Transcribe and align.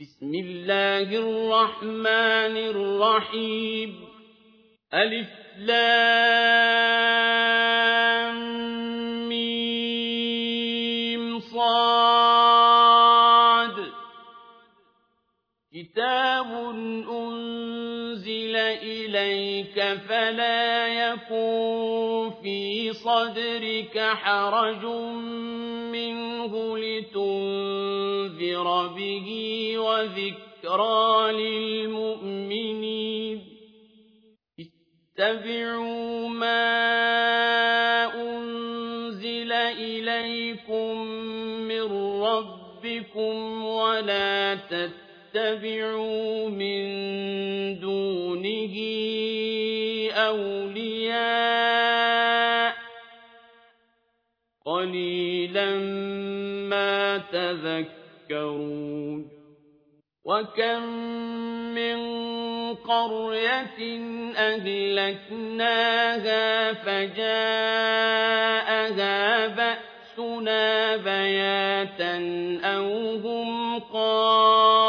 بسم 0.00 0.34
الله 0.34 1.08
الرحمن 1.18 2.56
الرحيم. 2.56 4.08
ألف 4.94 5.28
لام 5.58 5.96
ميم 9.28 9.80
صاد. 11.40 12.76
كتاب 15.74 16.46
أنزل 17.10 18.56
إليك 18.56 19.80
فلا 20.08 20.86
يكون 20.86 22.30
في 22.42 22.92
صدرك 22.92 23.98
حرج 23.98 24.84
منه 25.92 26.78
لتنذر 28.56 28.88
به 28.88 29.28
وذكرى 29.78 31.32
للمؤمنين. 31.32 32.86
اتبعوا 35.18 36.28
ما 36.28 36.64
أنزل 38.14 39.52
إليكم 39.52 41.06
من 41.68 42.22
ربكم 42.22 43.64
ولا 43.64 44.54
تتبعوا 44.54 46.48
من 46.48 46.84
دونه 47.80 48.74
أولياء. 50.14 51.56
قليلا 54.66 55.74
ما 56.68 57.18
تذكرون 57.18 57.95
وكم 60.26 60.82
من 61.74 61.98
قرية 62.74 64.00
أهلكناها 64.36 65.92
فجاءها 66.72 67.86
بأسنا 69.46 70.96
بياتا 70.96 72.16
أو 72.64 73.16
هم 73.16 73.78
قائلون 73.78 74.86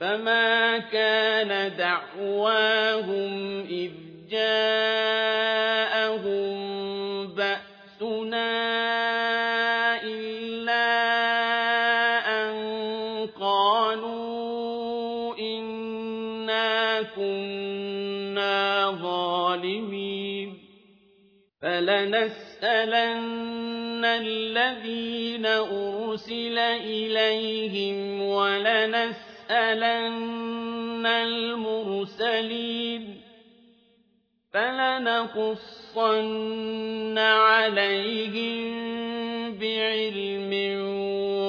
فما 0.00 0.78
كان 0.78 1.76
دعواهم 1.76 3.60
إذ 3.70 3.99
فلنسألن 22.80 24.04
الذين 24.04 25.46
أرسل 25.46 26.58
إليهم 26.58 28.22
ولنسألن 28.22 29.06
المرسلين 32.16 32.70
فلنقصن 34.52 35.98
عليهم 37.18 38.70
بعلم 39.58 40.52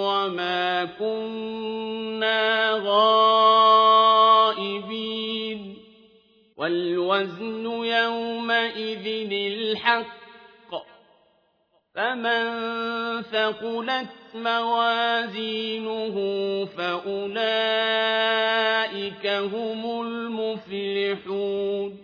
وما 0.03 0.85
كنا 0.99 2.71
غائبين 2.83 4.01
والوزن 6.57 7.65
يومئذ 7.65 9.31
الحق 9.31 10.20
فمن 12.01 12.41
ثقلت 13.21 14.07
موازينه 14.35 16.15
فأولئك 16.65 17.45
هم 19.27 20.01
المفلحون. 20.01 21.97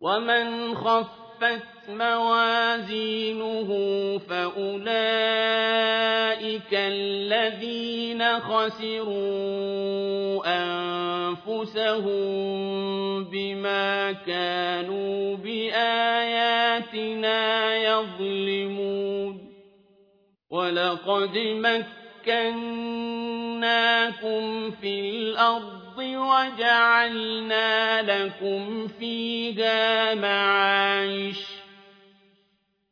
ومن 0.00 0.74
خفت 0.74 1.71
موازينه 1.98 3.68
فأولئك 4.28 4.92
الذين 6.72 8.40
خسروا 8.40 10.42
أنفسهم 11.26 12.14
بما 13.24 14.12
كانوا 14.12 15.36
بآياتنا 15.36 16.56
يظلمون. 17.76 19.52
ولقد 20.50 21.38
مكناكم 22.26 24.70
في 24.70 25.00
الأرض 25.00 25.98
وجعلنا 25.98 28.02
لكم 28.02 28.88
فيها 28.88 30.14
معايش 30.14 31.51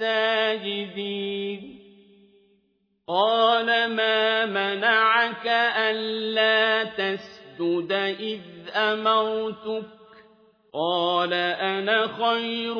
الساجدين. 0.00 1.78
قال 3.08 3.66
ما 3.66 4.46
منعك 4.46 5.46
ألا 5.76 6.84
تسجد 6.84 7.92
إذ 8.20 8.40
أمرتك؟ 8.74 9.84
قال 10.74 11.32
أنا 11.32 12.06
خير 12.06 12.74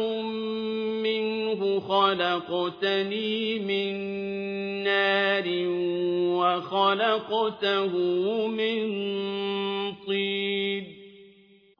منه 1.03 1.81
خلقتني 1.81 3.59
من 3.59 3.95
نار 4.85 5.45
وخلقته 6.39 7.97
من 8.47 8.91
طين. 10.07 11.00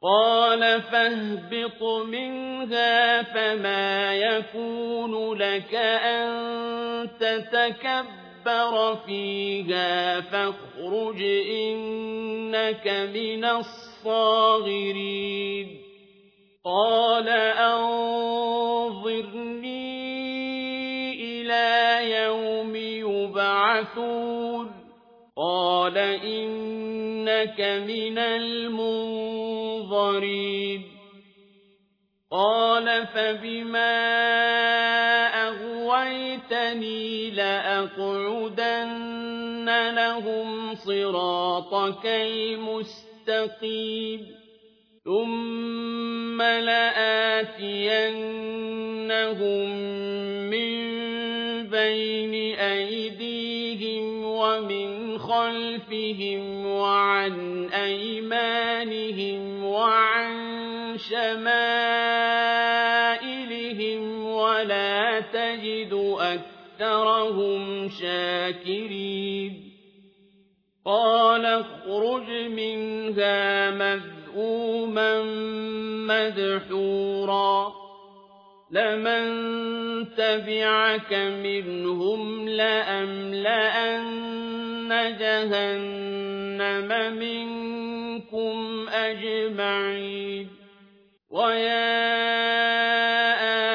قال 0.03 0.81
فاهبط 0.81 1.83
منها 2.07 3.23
فما 3.23 4.15
يكون 4.15 5.33
لك 5.33 5.75
أن 5.75 7.09
تتكبر 7.19 8.95
فيها 9.05 10.21
فاخرج 10.21 11.21
إنك 11.51 12.87
من 13.13 13.45
الصاغرين. 13.45 14.87
قال 16.65 17.29
أنظرني 17.29 18.01
إلى 21.13 22.11
يوم 22.23 22.75
يبعثون. 22.75 24.80
قال 25.41 25.97
إنك 25.97 27.61
من 27.87 28.17
المنظرين 28.17 29.61
قال 32.31 33.07
فبما 33.07 33.97
أغويتني 35.47 37.31
لأقعدن 37.31 38.81
لهم 39.95 40.75
صراطك 40.75 42.05
المستقيم 42.05 43.21
ثم 45.05 46.41
لآتينهم 46.41 47.51
من 50.49 51.00
بين 51.81 52.55
أيديهم 52.55 54.25
ومن 54.25 55.17
خلفهم 55.17 56.65
وعن 56.65 57.65
أيمانهم 57.69 59.63
وعن 59.63 60.31
شمائلهم 60.97 61.61
ولا 64.25 65.19
تجد 65.19 66.15
أكثرهم 66.19 67.89
شاكرين. 67.89 69.71
فاخرج 70.85 72.29
منها 72.29 73.71
مذءوما 73.71 75.23
مدحورا. 76.07 77.80
لمن 78.71 79.25
تبعك 80.15 81.13
منهم 81.13 82.49
لأملأن 82.49 84.11
جهنم 85.19 86.89
منكم 87.19 88.89
أجمعين 88.89 90.47
ويا 91.29 92.01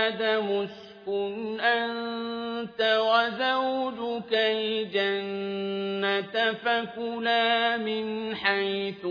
آدم 0.07 0.67
اسكن 0.67 1.61
أنت 1.61 2.81
وزوجك 2.81 4.33
الجنة 4.33 5.73
فكلا 6.53 7.77
من 7.77 8.35
حيث 8.37 9.07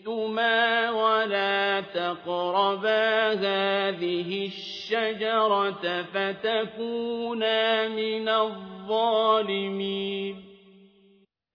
شئتما 0.00 0.90
ولا 0.90 1.80
تقربا 1.80 3.32
هذه 3.32 4.46
الشجرة 4.46 6.02
فتكونا 6.02 7.88
من 7.88 8.28
الظالمين. 8.28 10.36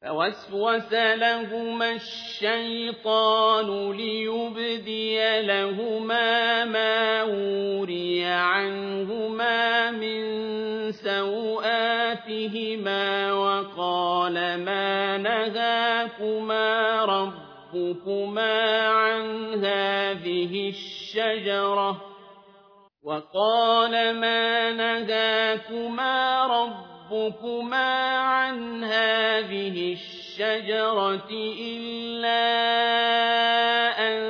فوسوس 0.01 0.93
لهما 0.93 1.91
الشيطان 1.91 3.91
ليبدي 3.91 5.41
لهما 5.41 6.65
ما 6.65 7.23
وري 7.23 8.25
عنهما 8.25 9.91
من 9.91 10.25
سوآتهما 10.91 11.73
وقال 13.33 14.33
ما 14.63 15.17
نهاكما 15.17 17.05
ربكما 17.75 18.87
عن 18.87 19.53
هذه 19.65 20.69
الشجرة 20.69 22.01
وقال 23.03 23.91
ما 24.19 24.71
نهاكما 24.71 26.45
ربكما 26.47 28.17
عن 28.17 28.83
هذه 28.83 29.93
الشجرة 29.93 31.29
إلا 31.61 32.45
أن 33.99 34.21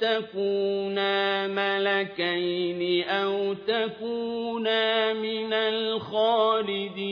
تكونا 0.00 1.46
ملكين 1.46 3.08
أو 3.08 3.54
تكونا 3.54 5.12
من 5.12 5.52
الخالدين 5.52 7.04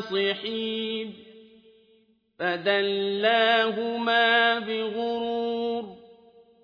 فدلاهما 2.40 4.30
بغرور 4.60 5.84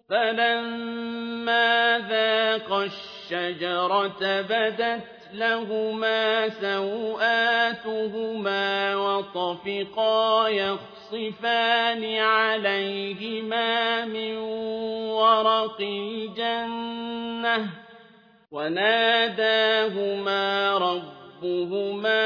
فلما 0.10 2.00
ذاقا 2.10 2.84
الشجرة 2.84 4.42
بدت 4.42 5.04
لهما 5.34 6.50
سوآتهما 6.50 7.86
وطفقا 8.96 10.48
يخصفان 10.48 11.01
عليهما 12.20 14.06
من 14.06 14.38
ورق 15.12 15.78
الجنة 15.82 17.68
وناداهما 18.52 19.98
ربهما 20.78 22.22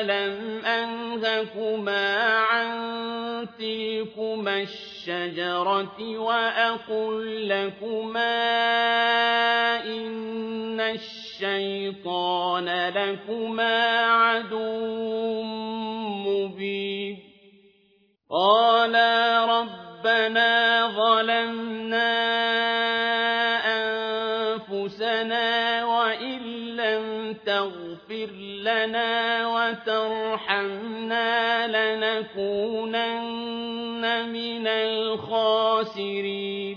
ألم 0.00 0.64
أنهكما 0.64 2.18
عن 2.38 2.90
تلكما 3.58 4.62
الشجرة 4.62 6.18
وأقل 6.18 7.48
لكما 7.48 8.40
إن 9.84 10.80
الشيطان 11.42 12.88
لكما 12.88 14.06
عدو 14.06 15.42
مبين. 16.28 17.18
قالا 18.30 19.44
ربنا 19.44 20.86
ظلمنا 20.86 22.12
أنفسنا 24.68 25.84
وإن 25.84 26.40
لم 26.76 27.36
تغفر 27.46 28.30
لنا 28.62 29.46
وترحمنا 29.46 31.30
لنكونن 31.66 33.24
من 34.28 34.66
الخاسرين. 34.66 36.76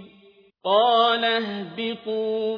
قال 0.66 1.26
اهبطوا 1.26 2.58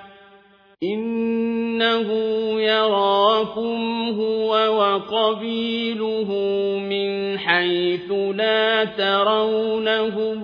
إنه 0.83 2.07
يراكم 2.61 4.09
هو 4.19 4.49
وقبيله 4.49 6.29
من 6.89 7.39
حيث 7.39 8.11
لا 8.11 8.85
ترونهم 8.85 10.43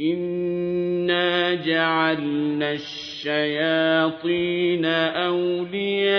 إنا 0.00 1.54
جعلنا 1.54 2.72
الشياطين 2.72 4.84
أولياء 4.84 6.12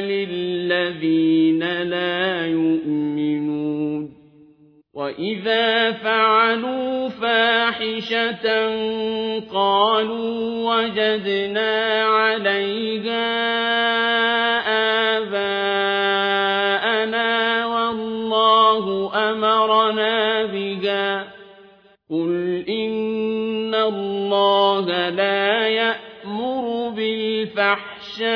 للذين 0.00 1.82
لا 1.82 2.46
يؤمنون 2.46 4.10
وإذا 4.94 5.92
فعلوا 5.92 7.05
فاحشة 7.26 8.46
قالوا 9.52 10.74
وجدنا 10.74 12.04
عليها 12.04 13.26
آباءنا 15.18 16.46
والله 17.66 19.10
أمرنا 19.30 20.44
بها 20.44 21.24
قل 22.10 22.64
إن 22.68 23.74
الله 23.74 25.08
لا 25.08 25.68
يأمر 25.68 26.88
بالفحشاء 26.96 28.26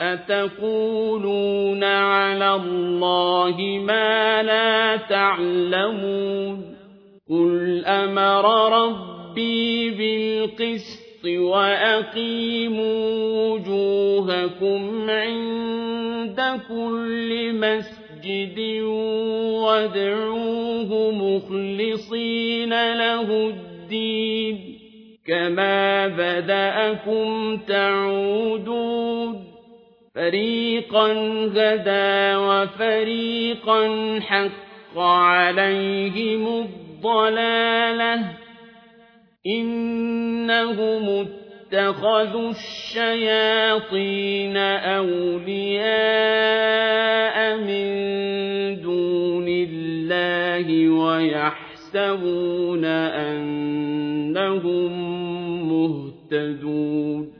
أتقولون 0.00 1.84
على 1.84 2.54
الله 2.54 3.56
ما 3.84 4.42
لا 4.42 4.96
تعلمون 4.96 6.76
قل 7.30 7.84
أمر 7.86 8.72
ربي 8.82 9.90
بالقسط 9.90 11.24
وأقيموا 11.26 13.10
وجوهكم 13.48 15.10
عند 15.10 16.60
كل 16.68 17.52
مسجد 17.54 18.80
وادعوه 19.62 21.10
مخلصين 21.10 22.70
له 22.92 23.48
الدين 23.48 24.78
كما 25.26 26.08
بدأكم 26.08 27.56
تعودون 27.56 29.49
فريقا 30.14 31.12
هدى 31.56 32.36
وفريقا 32.36 33.80
حق 34.20 34.98
عليهم 34.98 36.46
الضلالة 36.46 38.24
إنهم 39.46 41.26
اتخذوا 41.72 42.50
الشياطين 42.50 44.56
أولياء 44.56 45.86
من 47.56 47.86
دون 48.82 49.46
الله 49.48 50.88
ويحسبون 50.88 52.84
أنهم 53.14 54.92
مهتدون 55.72 57.39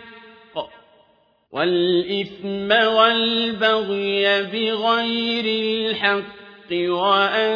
والإثم 1.51 2.71
والبغي 2.71 4.43
بغير 4.43 5.45
الحق 5.45 6.71
وأن 6.71 7.51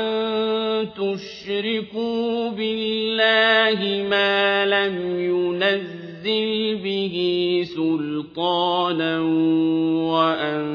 تشركوا 0.91 2.49
بالله 2.49 4.09
ما 4.09 4.65
لم 4.65 5.19
ينزل 5.19 6.75
به 6.83 7.15
سلطانا 7.75 9.19
وأن 10.11 10.65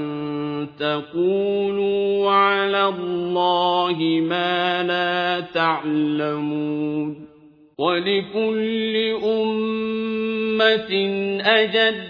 تقولوا 0.79 2.31
على 2.31 2.89
الله 2.89 3.99
ما 4.21 4.83
لا 4.83 5.41
تعلمون 5.41 7.27
ولكل 7.79 8.97
أمة 9.25 10.93
أجل 11.41 12.10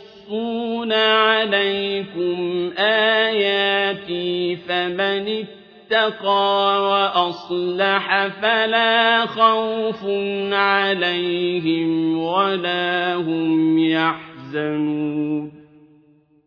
عليكم 0.93 2.71
آياتي 2.77 4.55
فمن 4.55 5.45
اتقى 5.91 6.81
وأصلح 6.81 8.27
فلا 8.27 9.25
خوف 9.25 10.05
عليهم 10.51 12.17
ولا 12.17 13.15
هم 13.15 13.79
يحزنون 13.79 15.51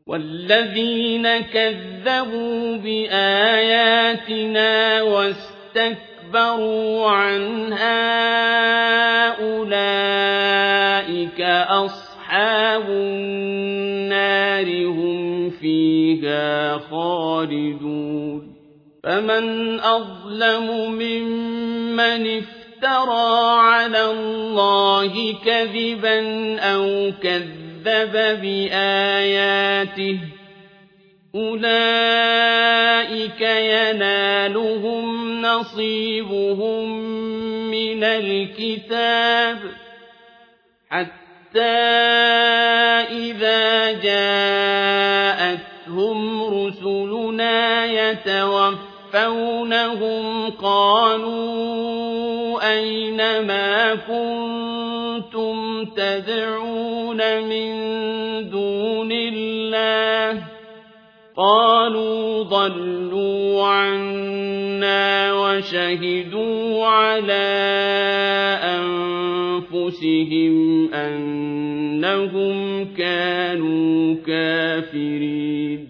والذين 0.07 1.41
كذبوا 1.41 2.77
بآياتنا 2.77 4.23
واستكبروا 5.03 7.11
عنها 7.11 8.05
أولئك 9.41 11.41
أصحاب 11.41 12.14
النار 12.77 14.87
هم 14.87 15.51
فيها 15.51 16.79
خالدون. 16.79 18.55
فمن 19.05 19.81
أظلم 19.81 20.93
ممن 20.93 22.39
افترى 22.39 23.61
على 23.61 24.11
الله 24.11 25.35
كذبا 25.45 26.21
أو 26.61 27.13
كذب 27.23 28.41
بآياته 28.43 30.19
أولئك 31.35 33.41
ينالهم 33.41 35.05
نصيبهم 35.43 37.01
من 37.71 38.05
الكتاب. 38.05 39.59
حتى 40.91 41.24
إذا 43.11 43.93
جاءتهم 43.93 45.55
رسلنا 46.45 47.85
يتوفونهم 47.87 48.55
قالوا 50.51 51.45
أين 52.73 53.17
ما 53.47 53.95
كنتم 53.95 55.85
تدعون 55.85 57.43
من 57.43 57.75
دون 58.51 59.13
الله 59.13 60.43
قالوا 61.37 62.43
ضلوا 62.43 63.67
عنا 63.67 65.33
وشهدوا 65.33 66.87
على 66.87 68.24
أنفسهم 69.85 70.95
أنهم 70.95 72.85
كانوا 72.95 74.15
كافرين. 74.27 75.89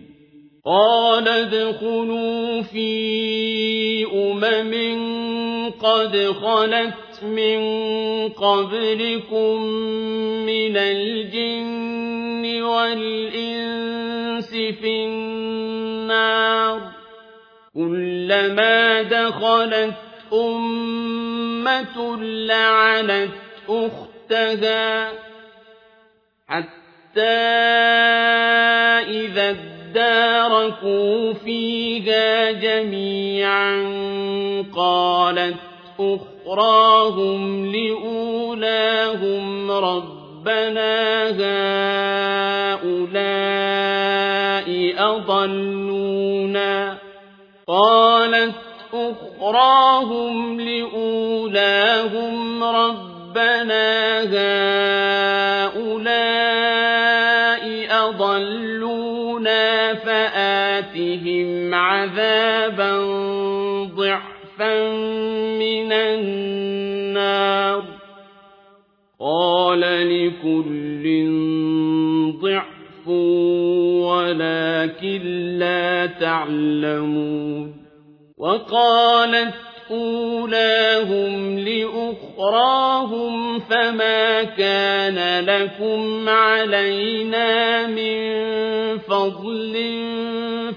قال 0.67 1.29
ادخلوا 1.29 2.63
في 2.63 4.07
أمم 4.07 4.75
قد 5.71 6.17
خلت 6.17 7.25
مِن 7.25 7.59
قَبْلِكُم 8.29 9.63
مِّنَ 10.47 10.77
الْجِنِّ 10.77 12.63
وَالْإِنسِ 12.63 14.51
في 14.51 15.05
النار. 15.05 16.81
كلما 17.75 19.03
دخلت 19.03 19.95
أمة 20.33 22.23
لعنت 22.23 23.44
أختها 23.69 25.09
حتى 26.49 27.21
إذا 29.09 29.51
اداركوا 29.51 31.33
فيها 31.33 32.53
جميعا 32.53 33.77
قالت 34.77 35.57
أخراهم 36.01 37.67
لأولاهم 37.73 39.71
ربنا 39.71 41.05
هؤلاء 42.75 44.95
أضلونا 44.99 46.99
قالت 47.67 48.55
أخراهم 48.95 50.61
لأولاهم 50.61 52.65
ربنا 52.65 53.14
هؤلاء 55.75 56.35
أضلونا 58.09 59.95
فآتهم 59.95 61.75
عذابا 61.75 62.99
ضعفا 63.85 64.93
من 65.59 65.93
النار. 65.93 67.85
قال 69.21 69.81
لكل 69.81 71.05
ضعف 72.43 73.09
ولكن 74.09 75.23
لا 75.59 76.07
تعلمون. 76.07 77.85
وقالت 78.39 79.55
أولاهم 79.91 81.59
لأخراهم 82.39 83.59
فما 83.61 84.43
كان 84.43 85.45
لكم 85.45 86.29
علينا 86.29 87.87
من 87.87 88.39
فضل 88.99 89.75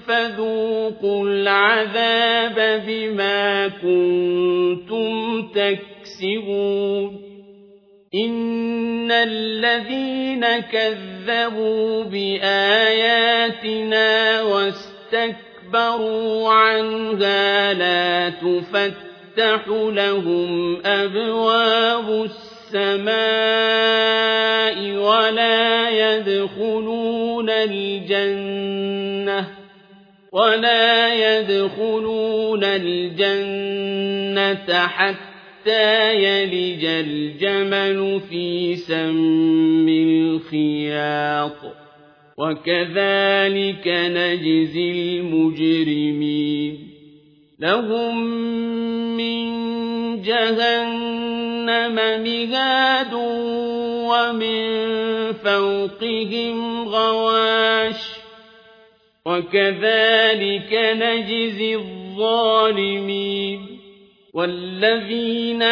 فذوقوا 0.06 1.28
العذاب 1.28 2.82
بما 2.86 3.68
كنتم 3.68 5.42
تكسبون. 5.48 7.28
إن 8.14 9.12
الذين 9.12 10.46
كذبوا 10.58 12.04
بآياتنا 12.04 13.62
واستكبروا 14.42 15.48
اسْتَكْبَرُوا 15.68 16.52
عَنْهَا 16.52 17.74
لَا 17.74 18.30
تُفَتَّحُ 18.30 19.07
لَهُمْ 19.70 20.76
أَبْوَابُ 20.86 22.28
السَّمَاءِ 22.74 23.18
وَلَا 24.96 25.90
يَدْخُلُونَ 25.90 27.50
الْجَنَّةَ 27.50 28.88
وَلَا 30.32 31.14
يَدْخُلُونَ 31.14 32.64
الْجَنَّةَ 32.64 33.88
حَتَّى 34.86 36.14
يَلِجَ 36.24 36.84
الْجَمَلُ 36.84 38.20
فِي 38.30 38.76
سَمِّ 38.76 39.88
الْخِيَاطِ 39.88 41.56
وكذلك 42.38 43.88
نجزي 43.88 44.90
المجرمين 45.20 46.87
لهم 47.58 48.24
من 49.16 49.48
جهنم 50.22 51.94
مهاد 52.22 53.12
ومن 54.08 54.62
فوقهم 55.32 56.88
غواش 56.88 57.96
وكذلك 59.26 60.72
نجزي 60.72 61.74
الظالمين 61.74 63.78
والذين 64.34 65.62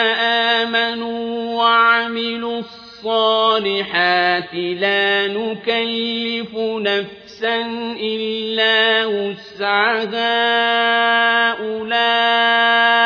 آمنوا 0.60 1.54
وعملوا 1.54 2.58
الصالحات 2.58 4.54
لا 4.54 5.26
نكلف 5.26 6.56
نفسا 6.56 7.25
إلا 7.44 9.06
وسعها 9.06 10.36
أولئك 11.66 13.00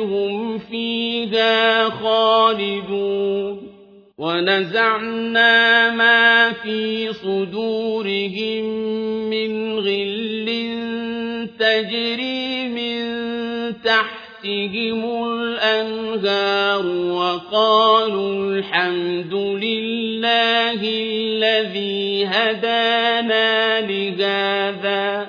هم 0.04 0.58
فيها 0.58 1.88
خالدون 1.88 3.76
ونزعنا 4.18 5.90
ما 5.90 6.52
في 6.52 7.12
صدورهم 7.12 8.64
من 9.30 9.78
غل 9.78 10.48
تجري 11.58 12.45
تحتهم 14.46 15.24
الأنهار 15.32 16.86
وقالوا 16.86 18.52
الحمد 18.52 19.34
لله 19.34 20.80
الذي 20.82 22.26
هدانا 22.26 23.80
لهذا 23.80 25.26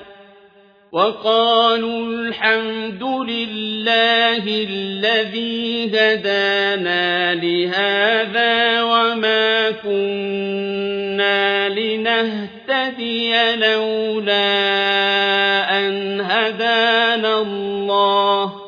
وقالوا 0.92 2.06
الحمد 2.06 3.02
لله 3.02 4.44
الذي 4.46 5.90
هدانا 5.94 7.34
لهذا 7.34 8.82
وما 8.82 9.70
كنا 9.70 11.68
لنهتدي 11.68 13.56
لولا 13.56 14.48
أن 15.78 16.20
هدانا 16.20 17.40
الله 17.40 18.67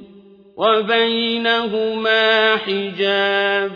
وبينهما 0.57 2.57
حجاب 2.57 3.71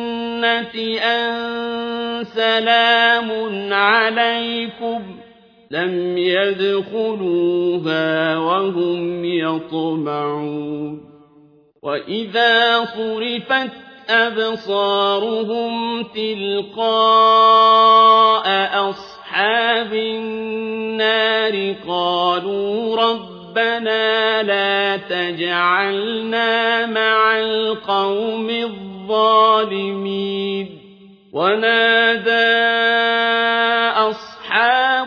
أن 1.04 2.24
سلام 2.24 3.30
عليكم 3.74 5.25
لم 5.72 6.18
يدخلوها 6.18 8.38
وهم 8.38 9.26
يطمعون. 9.26 11.02
وإذا 11.84 12.86
صرفت 12.86 13.72
أبصارهم 14.10 16.04
تلقاء 16.04 16.86
أصحاب 18.90 19.94
النار 19.94 21.76
قالوا 21.88 22.96
ربنا 22.96 24.44
لا 24.44 24.98
تجعلنا 24.98 26.86
مع 26.86 27.40
القوم 27.40 28.50
الظالمين. 28.50 29.10
ونادى 31.34 32.56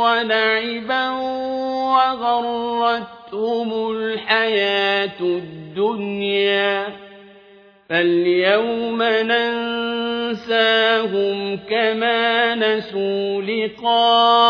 ولعبا 0.00 1.10
وغرتهم 1.90 3.90
الحياة 3.90 5.20
الدنيا. 5.20 6.86
فاليوم 7.88 9.02
ننساهم 9.02 10.56
كما 11.70 12.54
نسوا 12.54 13.42
لقاء 13.42 14.40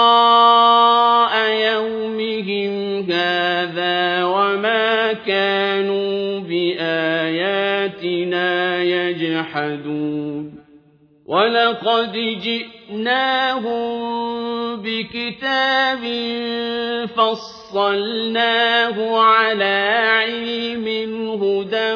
يومهم 1.50 3.02
هذا 3.10 4.24
وما 4.24 5.12
كانوا 5.12 6.40
بآياتنا 6.40 8.48
يجحدون. 8.82 10.60
ولقد 11.26 12.12
جئناهم 12.42 14.49
بكتاب 14.76 16.02
فصلناه 17.16 18.96
على 19.18 19.98
علم 20.09 20.87
هدى 21.42 21.92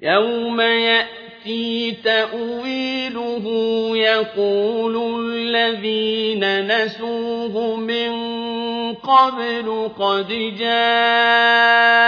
يوم 0.02 0.60
يأتي 0.60 1.90
تأويله 2.04 3.46
يقول 3.96 5.20
الذين 5.20 6.66
نسوه 6.66 7.76
من 7.76 8.10
قبل 8.94 9.90
قد 9.98 10.28
جاءت 10.58 11.98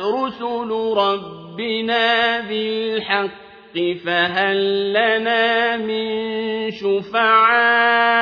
رسل 0.00 0.70
ربنا 0.96 2.40
بالحق 2.40 3.76
فهل 4.06 4.92
لنا 4.92 5.76
من 5.76 6.70
شفعاء 6.70 8.12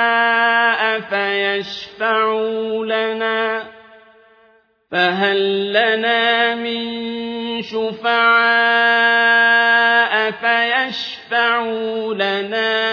فيشفعوا 1.01 2.85
لنا 2.87 3.65
فهل 4.91 5.71
لنا 5.73 6.55
من 6.55 7.63
شفعاء 7.63 8.71
فيشفعوا 10.31 12.15
لنا 12.15 12.91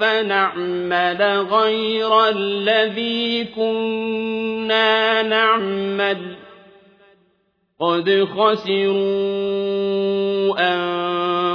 فنعمل 0.00 1.46
غير 1.50 2.28
الذي 2.28 3.44
كنا 3.44 5.22
نعمل. 5.22 6.36
قد 7.80 8.28
خسروا 8.36 8.94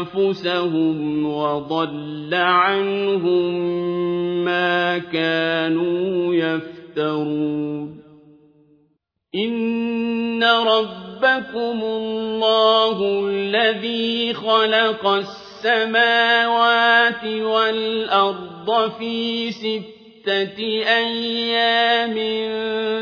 أنفسهم 0.06 1.26
وضل 1.34 2.34
عنهم 2.34 3.54
ما 4.46 4.98
كانوا 4.98 6.36
يفترون. 6.36 8.00
إن 9.36 10.44
ربكم 10.44 11.80
الله 11.84 13.28
الذي 13.28 14.34
خلق 14.34 15.24
السماوات 15.60 17.24
والأرض 17.26 18.92
في 19.00 19.52
ستة 19.52 20.60
أيام 20.98 22.16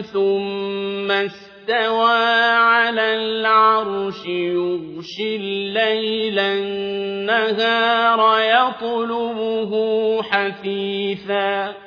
ثم 0.02 1.12
استوى 1.12 2.14
على 2.54 3.16
العرش 3.16 4.26
يغشي 4.26 5.36
الليل 5.36 6.40
النهار 6.40 8.20
يطلبه 8.42 9.72
حثيثا 10.24 11.87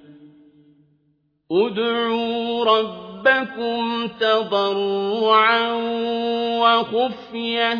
ادعوا 1.51 2.65
ربكم 2.65 4.07
تضرعا 4.19 5.73
وخفية 6.61 7.77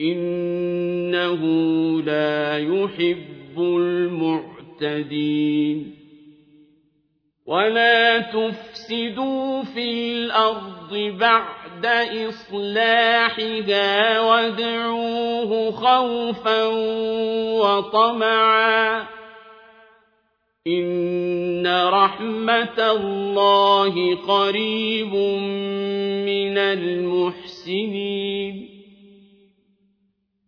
إِنَّهُ 0.00 1.42
لَا 2.02 2.58
يُحِبُّ 2.58 3.58
الْمُعْتَدِينَ 4.80 5.20
وَلَا 7.46 8.18
تُفْسِدُوا 8.18 9.62
فِي 9.62 10.12
الْأَرْضِ 10.12 10.94
بَعْدَ 11.20 11.86
إِصْلَاحِهَا 12.28 14.20
وَادْعُوهُ 14.20 15.70
خَوْفًا 15.70 16.64
وَطَمَعًا 17.60 19.02
ۚ 19.04 19.06
إِنَّ 20.66 21.66
رَحْمَتَ 21.66 22.78
اللَّهِ 22.78 24.16
قَرِيبٌ 24.16 25.14
مِّنَ 26.28 26.58
الْمُحْسِنِينَ 26.58 27.50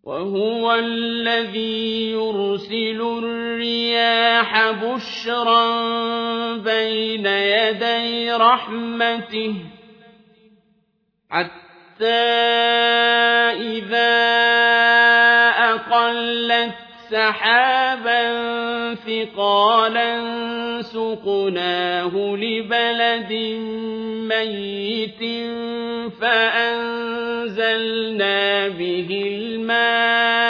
وَهُوَ 0.04 0.74
الَّذِي 0.74 2.10
يُرْسِلُ 2.10 3.00
الرِّيَاحَ 3.00 4.70
بُشْرًا 4.84 5.66
بَيْنَ 6.56 7.26
يَدَيْ 7.26 8.32
رَحْمَتِهِ 8.32 9.54
حَتَّىٰ 11.30 12.04
إِذَا 13.56 15.01
سَحَابًا 17.12 18.24
ثِقَالًا 18.94 20.12
سُقْنَاهُ 20.82 22.36
لِبَلَدٍ 22.36 23.32
مَّيِّتٍ 24.32 25.20
فَأَنزَلْنَا 26.20 27.58
بِهِ 28.68 29.08
الْمَاءَ 29.36 30.42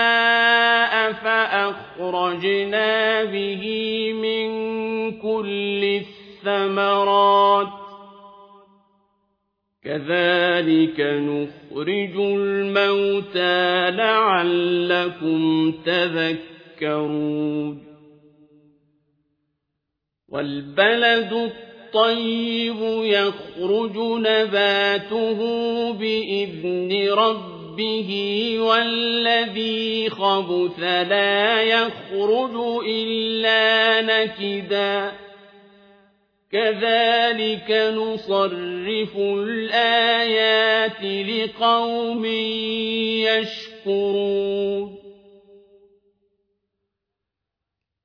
فَأَخْرَجْنَا 1.12 2.90
بِهِ 3.24 3.62
مِن 4.12 4.48
كُلِّ 5.18 6.00
الثَّمَرَاتِ 6.00 7.66
ۚ 7.66 7.70
كَذَٰلِكَ 9.84 11.00
نُخْرِجُ 11.00 12.16
الْمَوْتَىٰ 12.16 13.90
لَعَلَّكُمْ 13.90 15.72
تَذَكَّرُونَ 15.86 16.51
وَالْبَلَدُ 20.28 21.32
الطَّيِّبُ 21.32 22.80
يَخْرُجُ 23.04 23.96
نَبَاتُهُ 23.98 25.40
بِإِذْنِ 25.92 27.08
رَبِّهِ 27.12 28.10
وَالَّذِي 28.58 30.10
خَبُثَ 30.10 30.78
لَا 30.80 31.62
يَخْرُجُ 31.62 32.54
إِلَّا 32.86 34.00
نَكِدًا 34.02 35.10
ۚ 35.10 35.14
كَذَٰلِكَ 36.52 37.70
نُصَرِّفُ 37.70 39.16
الْآيَاتِ 39.16 41.02
لِقَوْمٍ 41.04 42.24
يَشْكُرُونَ 43.24 44.91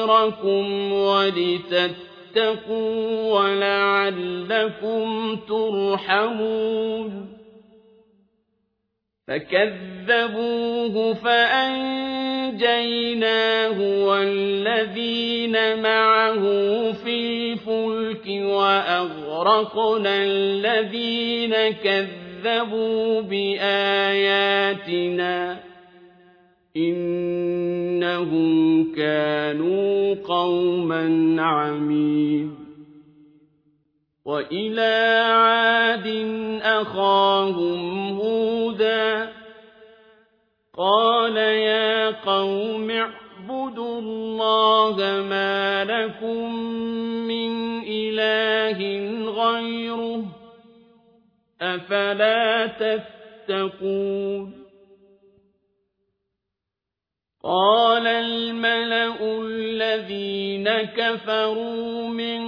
لِيُنذِرَكُمْ 0.00 0.92
وَلِتَتَّقُوا 0.92 1.90
وَلَعَلَّكُمْ 3.40 5.06
تُرْحَمُونَ 5.48 7.26
فَكَذَّبُوهُ 9.28 11.14
فَأَنجَيْنَاهُ 11.14 12.46
وَالَّذِينَ 14.06 15.82
مَعَهُ 15.82 16.42
فِي 16.92 17.16
الْفُلْكِ 17.20 18.26
وَأَغْرَقْنَا 18.28 20.24
الَّذِينَ 20.24 21.54
كَذَّبُوا 21.70 23.20
بِآيَاتِنَا 23.20 24.74
ۚ 25.54 25.58
إِنَّهُمْ 26.76 28.52
كَانُوا 28.94 30.14
قَوْمًا 30.14 31.36
عَمِينَ 31.42 32.54
وَإِلَىٰ 34.24 35.22
عَادٍ 35.32 36.06
أَخَاهُمْ 36.62 38.08
هُودًا 38.20 39.24
ۚ 39.26 39.28
قَالَ 40.76 41.36
يَا 41.36 42.10
قَوْمِ 42.10 42.90
اعْبُدُوا 42.90 43.98
اللَّهَ 44.00 44.96
مَا 45.28 45.84
لَكُم 45.84 46.54
مِّنْ 47.26 47.82
إِلَٰهٍ 47.82 48.80
غَيْرُهُ 49.30 50.22
ۖ 50.22 50.24
أَفَلَا 51.62 52.66
تَتَّقُونَ 52.66 54.59
قَالَ 57.44 58.06
الْمَلَأُ 58.06 59.16
الَّذِينَ 59.40 60.68
كَفَرُوا 60.68 62.08
مِن 62.08 62.40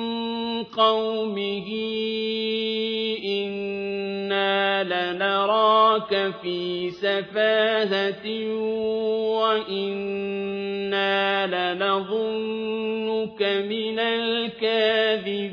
قَوْمِهِ 0.64 1.68
إِنَّا 3.24 4.85
لَنَرَاكَ 4.85 6.33
فِي 6.42 6.90
سَفَاهَةٍ 6.90 8.26
وَإِنَّا 9.40 11.16
لَنَظُنُّكَ 11.74 13.42
مِنَ 13.42 13.98
الْكَاذِبِينَ. 13.98 15.52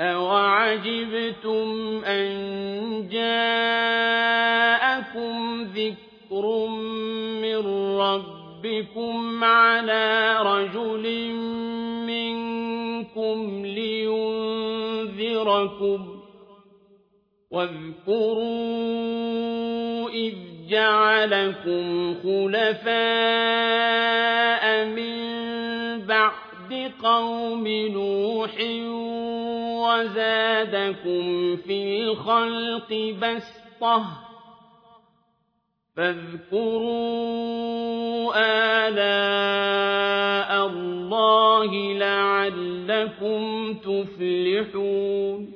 أَوَعَجِبْتُمْ 0.00 1.68
أَن 2.04 2.28
جَاءَكُمْ 3.12 4.52
ذِكْرٌ 5.62 6.66
مِّن 7.42 7.56
رَّبِّكُمْ 8.00 9.44
عَلَىٰ 9.44 10.36
رَجُلٍ 10.42 11.32
مِّنكُمْ 12.08 13.66
لِيُنذِرَكُمْ 13.66 15.00
وَاذْكُرُوا 17.50 18.50
إِذْ 20.10 20.34
جَعَلَكُمْ 20.70 22.14
خُلَفَاءَ 22.22 22.94
مِن 24.86 25.16
بَعْدِ 26.06 26.92
قَوْمِ 27.02 27.68
نُوحٍ 27.68 28.54
وَزَادَكُمْ 29.80 31.56
فِي 31.56 32.00
الْخَلْقِ 32.02 32.90
بَسْطَةً 33.22 33.98
ۖ 33.98 34.02
فَاذْكُرُوا 35.96 37.10
آلَاءَ 38.88 40.66
اللَّهِ 40.66 41.70
لَعَلَّكُمْ 41.98 43.74
تُفْلِحُونَ 43.74 45.52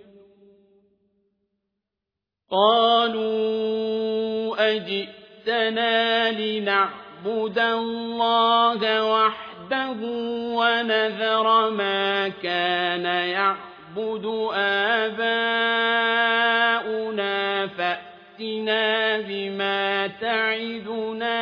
قَالُوا 2.51 3.95
أَجِئْتَنَا 4.77 6.31
لِنَعْبُدَ 6.33 7.59
اللَّهَ 7.59 8.83
وَحْدَهُ 9.13 10.01
وَنَذَرَ 10.59 11.71
مَا 11.71 12.29
كَانَ 12.29 13.07
يَعْبُدُ 13.97 14.27
آبَاؤُنَا 14.55 15.27
فَأْتِنَا 17.67 19.21
بِمَا 19.21 20.07
تَعِدُنَا 20.07 21.39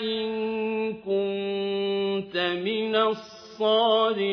إِن 0.00 0.92
كُنتَ 0.92 2.36
مِنَ 2.36 2.96
الصَّادِقِينَ. 2.96 4.32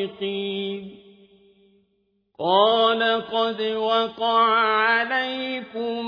قَالَ 2.38 3.02
قَدْ 3.32 3.62
وَقَعَ 3.62 4.44
عَلَيْكُم 4.64 6.06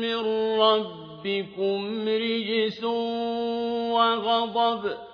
مِّن 0.00 0.16
رَّبِّكُمْ 0.60 2.08
رِجْسٌ 2.08 2.84
وَغَضَبٌ 3.92 4.88
ۖ. 4.88 5.13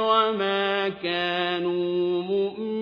وَمَا 0.00 0.88
كَانُوا 0.88 2.22
مُؤْمِنِينَ. 2.22 2.73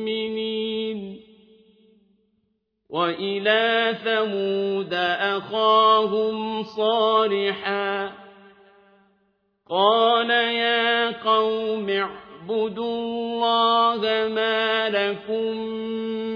وَإِلَىٰ 2.92 3.96
ثَمُودَ 4.05 4.94
أَخَاهُمْ 5.35 6.62
صَالِحًا 6.62 8.09
ۗ 8.09 8.12
قَالَ 9.70 10.31
يَا 10.31 11.11
قَوْمِ 11.24 11.88
اعْبُدُوا 11.90 12.94
اللَّهَ 13.00 14.28
مَا 14.28 14.88
لَكُم 14.88 15.57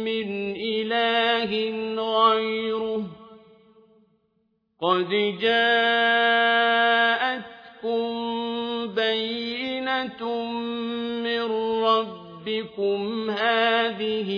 مِّنْ 0.09 0.57
إِلَٰهٍ 0.57 1.53
غَيْرُهُ 2.01 3.03
ۖ 3.03 3.07
قَدْ 4.81 5.09
جَاءَتْكُم 5.41 6.76
رَّبِّكُمْ 12.47 13.27
ۖ 13.31 13.31
هَٰذِهِ 13.31 14.31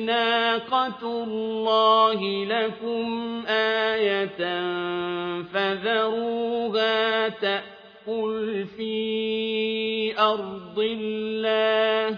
نَاقَةُ 0.00 1.24
اللَّهِ 1.24 2.44
لَكُمْ 2.44 3.42
آيَةً 3.46 4.40
فَذَرُوهَا 5.42 7.28
تَأْكُلْ 7.28 8.66
فِي 8.76 10.18
أَرْضِ 10.18 10.78
اللَّهِ 10.78 12.16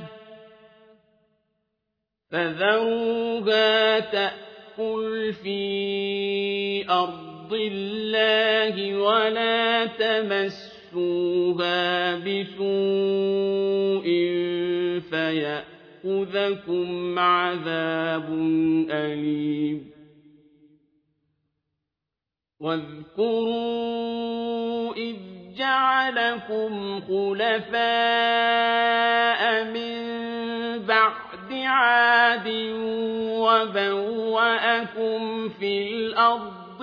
فَذَرُوهَا 2.31 4.01
تَأْكُلْ 4.01 5.33
فِي 5.33 6.85
أَرْضِ 6.91 7.53
اللَّهِ 7.53 8.97
وَلَا 9.01 9.87
تَمَسُّوهَا 9.87 11.45
بِسُوءٍ 12.15 14.09
فَيَأْخُذَكُمْ 15.01 16.89
عَذَابٌ 17.19 18.33
أَلِيمٌ. 18.91 19.91
وَاذْكُرُوا 22.61 24.05
إِذْ 24.95 25.17
جَعَلَكُمْ 25.59 27.01
خُلَفَاءَ 27.01 27.79
مِن 29.65 29.99
بَعْدِ 30.87 31.53
عَادٍ 31.53 32.49
وَبَوَّأَكُمْ 33.47 35.49
فِي 35.49 35.95
الْأَرْضِ 35.95 36.83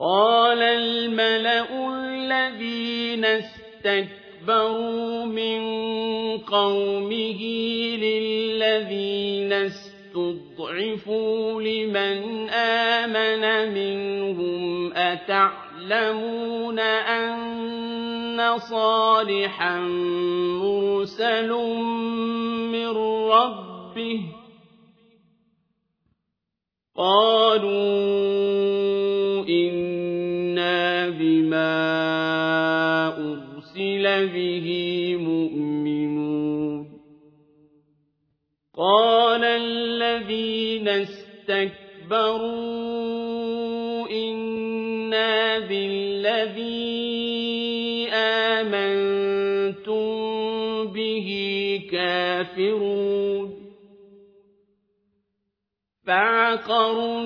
قَالَ 0.00 0.58
الْمَلَأُ 0.62 1.94
الَّذِينَ 1.94 3.24
اسْتَكْبَرُوا 3.24 5.24
مِن 5.24 5.60
قَوْمِهِ 6.38 7.40
لِلَّذِينَ 7.96 9.52
اسْتُضْعِفُوا 9.52 11.62
لِمَنْ 11.62 12.50
آمَنَ 12.50 13.74
مِنْهُمْ 13.74 14.92
أَتَعْلَمُونَ 14.92 16.78
أَنَّ 16.78 18.58
صَالِحًا 18.58 19.78
مُّرْسَلٌ 20.58 21.50
مِّن 22.74 22.88
رَّبِّهِ 23.30 24.20
ۚ؟ 24.26 24.34
قَالُوا 26.96 29.13
إِنَّا 29.48 31.08
بِمَا 31.08 31.74
أُرْسِلَ 33.18 34.04
بِهِ 34.26 34.66
مُؤْمِنُونَ 35.20 36.94
قَالَ 38.76 39.44
الَّذِينَ 39.44 40.88
اسْتَكْبَرُوا 40.88 41.84
إِنَّا 44.10 45.58
بِالَّذِي 45.58 47.04
آمَنتُم 48.12 50.04
بِهِ 50.92 51.28
كَافِرُونَ 51.92 53.64
فَعَقَرُوا 56.06 57.20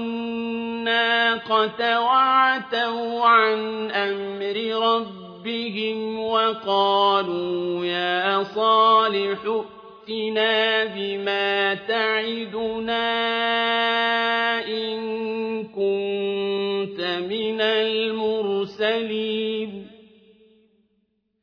النَّاقَةَ 0.88 2.00
وَعَتَوْا 2.00 3.24
عَنْ 3.24 3.90
أَمْرِ 3.90 4.56
رَبِّهِمْ 4.88 6.20
وَقَالُوا 6.20 7.84
يَا 7.84 8.42
صَالِحُ 8.42 9.38
ائْتِنَا 9.44 10.84
بِمَا 10.84 11.74
تَعِدُنَا 11.74 13.08
إِن 14.64 14.98
كُنتَ 15.64 17.00
مِنَ 17.28 17.60
الْمُرْسَلِينَ 17.60 19.18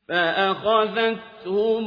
فَأَخَذَتْهُمُ 0.08 1.86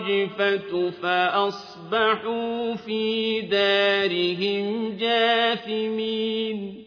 الرَّجْفَةُ 0.00 0.90
فَأَصْبَحُوا 0.90 2.74
فِي 2.74 3.40
دَارِهِمْ 3.40 4.96
جَاثِمِينَ. 4.96 6.84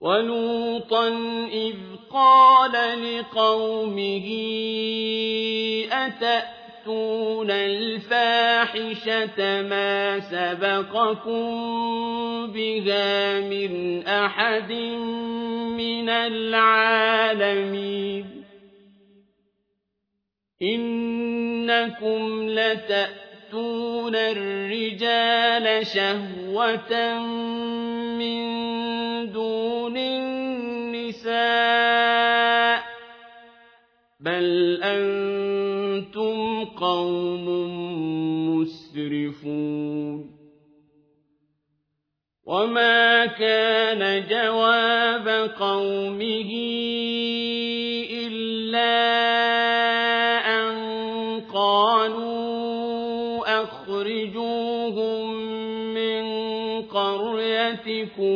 وَلُوطًا 0.00 1.08
إِذْ 1.52 1.74
قَالَ 2.10 2.72
لِقَوْمِهِ 3.02 4.26
أَتَأْتُونَ 5.92 7.50
الْفَاحِشَةَ 7.50 9.38
مَا 9.62 10.20
سَبَقَكُم 10.20 11.46
بِهَا 12.52 13.40
مِنْ 13.40 14.02
أَحَدٍ 14.06 14.72
مِّنَ 15.82 16.08
الْعَالَمِينَ 16.08 17.64
إِنَّكُمْ 20.62 22.48
لَتَأْتُونَ 22.48 23.27
الرِّجَالَ 24.16 25.86
شَهْوَةً 25.86 27.18
مِّن 28.18 28.42
دُونِ 29.32 29.96
النِّسَاءِ 29.96 31.28
ۚ 32.80 32.84
بَلْ 34.20 34.78
أَنتُمْ 34.82 36.64
قَوْمٌ 36.64 37.46
مُّسْرِفُونَ 38.50 40.38
وَمَا 42.44 43.26
كَانَ 43.26 44.26
جَوَابَ 44.28 45.28
قَوْمِهِ 45.50 46.50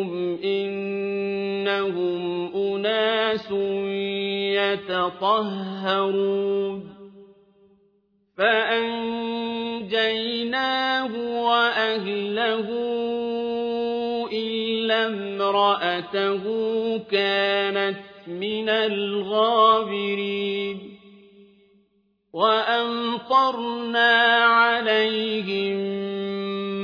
قَرْيَتِكُمْ 0.03 0.37
ۖ 0.37 0.39
إِنَّهُمْ 0.45 2.23
أُنَاسٌ 2.55 3.51
يَتَطَهَّرُونَ 4.89 6.13
فَأَنجَيْنَاهُ 8.39 9.83
وَأَهْلَهُ 11.45 12.69
إِلَّا 14.33 15.07
امْرَأَتَهُ 15.07 16.45
كَانَتْ 17.11 17.97
مِنَ 18.27 18.69
الْغَابِرِينَ 18.69 19.99
وَأَمْطَرْنَا 22.33 24.13
عَلَيْهِم 24.45 25.77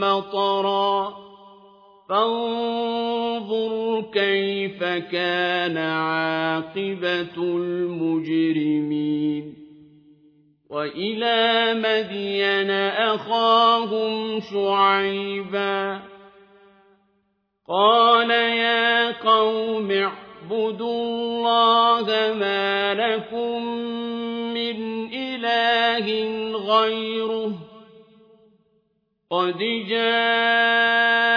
مَّطَرًا 0.00 1.10
ۖ 1.10 1.27
فَانظُرْ 2.08 4.02
كَيْفَ 4.12 4.84
كَانَ 4.84 5.76
عَاقِبَةُ 5.76 7.36
الْمُجْرِمِينَ. 7.38 9.54
وَإِلَىٰ 10.70 11.74
مَدْيَنَ 11.74 12.70
أَخَاهُمْ 12.90 14.40
شُعَيْبًا 14.40 15.96
ۗ. 15.96 16.00
قَالَ 17.68 18.30
يَا 18.30 19.10
قَوْمِ 19.12 19.90
اعْبُدُوا 19.90 21.04
اللَّهَ 21.04 22.34
مَا 22.34 22.94
لَكُم 22.94 23.64
مِّنْ 24.54 25.08
إِلَٰهٍ 25.12 26.06
غَيْرُهُ 26.52 27.50
ۖ. 27.50 27.54
قَدْ 29.30 29.58
جَاءَتْكُم 29.88 31.27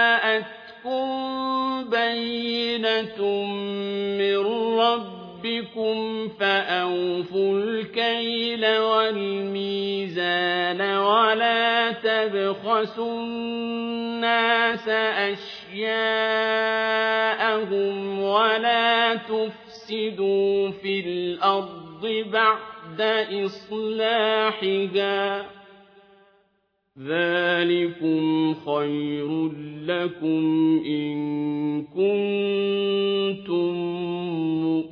رَّبِّكُمْ 5.76 6.28
فَأَوْفُوا 6.28 7.58
الْكَيْلَ 7.58 8.78
وَالْمِيزَانَ 8.78 10.20
وَلَا 10.80 11.92
تَبْخَسُوا 11.92 13.20
النَّاسَ 13.20 14.88
أَشْيَاءَهُمْ 15.68 15.92
وَلَا 18.22 19.14
تُفْسِدُوا 19.14 20.70
فِي 20.70 21.00
الْأَرْضِ 21.00 22.06
بَعْدَ 22.32 23.00
إِصْلَاحِهَا 23.44 25.42
ۚ 25.42 25.46
ذَٰلِكُمْ 26.98 28.54
خَيْرٌ 28.54 29.52
لَّكُمْ 29.86 30.42
إِن 30.86 31.16
كُنتُم 31.82 33.72
مُّؤْمِنِينَ 34.64 34.91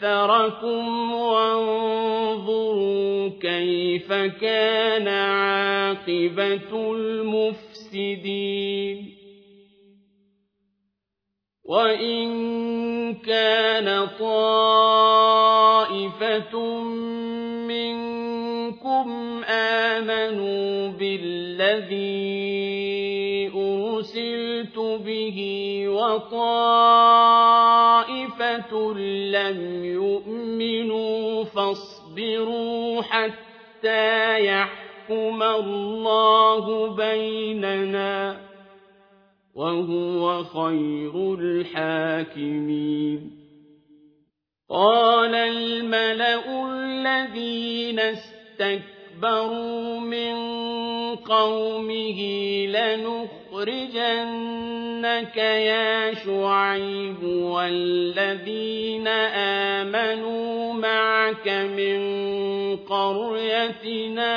فَكَثَّرَكُمْ 0.00 1.12
وَانظُرُوا 1.12 2.60
كَيْفَ 3.40 4.12
كَانَ 4.40 5.08
عَاقِبَةُ 5.08 6.92
الْمُفْسِدِينَ 6.92 8.36
وَإِن 11.64 13.14
كَانَ 13.14 14.08
طَائِفَةٌ 14.20 15.34
مِّنكُمْ 17.68 19.08
آمَنُوا 19.44 20.88
بِالَّذِي 20.88 22.40
أُرْسِلْتُ 23.54 24.78
بِهِ 24.78 25.38
وَطَائِفَةٌ 25.88 26.70
لَّمْ 29.32 29.84
يُؤْمِنُوا 29.84 31.44
فَاصْبِرُوا 31.44 33.02
حَتَّىٰ 33.02 34.46
يَحْكُمَ 34.46 35.42
الله 35.42 36.96
بيننا 36.96 38.40
وهو 39.54 40.44
خير 40.44 41.34
الحاكمين 41.34 43.30
قال 44.70 45.34
الملأ 45.34 46.70
الذين 46.70 48.00
استكبروا 48.00 50.00
من 50.00 50.36
قومه 51.16 52.20
لنخرجنك 53.64 55.36
يا 55.36 56.14
شعيب 56.14 57.22
والذين 57.22 59.08
آمنوا 59.08 60.72
معك 60.72 61.48
من 61.48 62.00
قريتنا 62.76 64.36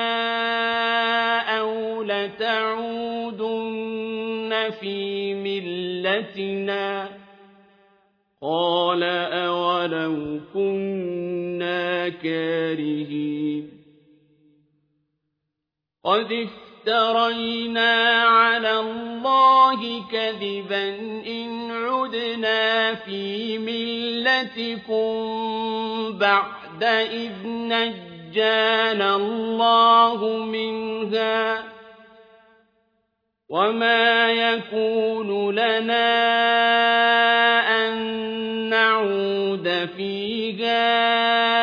أو 1.59 2.03
لتعودن 2.03 3.53
في 4.79 5.33
ملتنا 5.33 7.09
قال 8.41 9.03
أولو 9.03 10.39
كنا 10.53 12.09
كارهين 12.09 13.69
افترينا 16.87 18.23
على 18.23 18.79
الله 18.79 20.03
كذبا 20.11 20.89
إن 21.27 21.71
عدنا 21.71 22.95
في 22.95 23.57
ملتكم 23.57 25.13
بعد 26.17 26.83
إذ 26.83 27.31
نجانا 27.45 29.15
الله 29.15 30.27
منها 30.45 31.63
وما 33.49 34.31
يكون 34.31 35.55
لنا 35.55 36.09
أن 37.87 37.93
نعود 38.69 39.89
فيها 39.97 41.62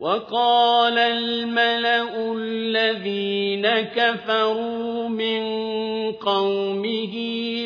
وقال 0.00 0.98
الملأ 0.98 2.32
الذين 2.32 3.66
كفروا 3.68 5.08
من 5.08 5.42
قومه 6.12 7.16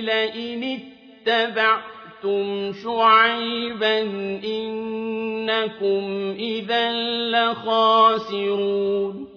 لئن 0.00 0.78
اتبعتم 1.26 2.72
شعيبا 2.72 4.00
إنكم 4.44 6.34
إذا 6.38 6.92
لخاسرون 7.30 9.28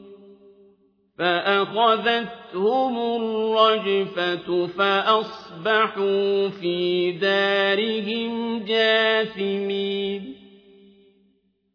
فأخذتهم 1.19 2.97
الرجفة 2.97 4.67
فأصبحوا 4.67 6.49
في 6.49 7.11
دارهم 7.11 8.63
جاثمين 8.65 10.36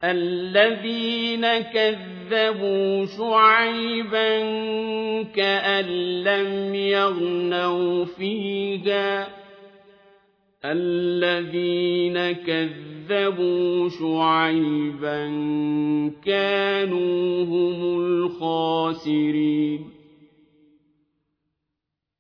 الذين 0.05 1.47
كذبوا 1.59 3.07
شعيبا 3.07 4.41
كأن 5.23 5.85
لم 6.23 6.75
يغنوا 6.75 8.05
فيها. 8.05 9.29
الذين 10.65 12.33
كذبوا 12.33 13.89
شعيبا 13.89 15.27
كانوا 16.25 17.45
هم 17.45 17.99
الخاسرين. 17.99 19.92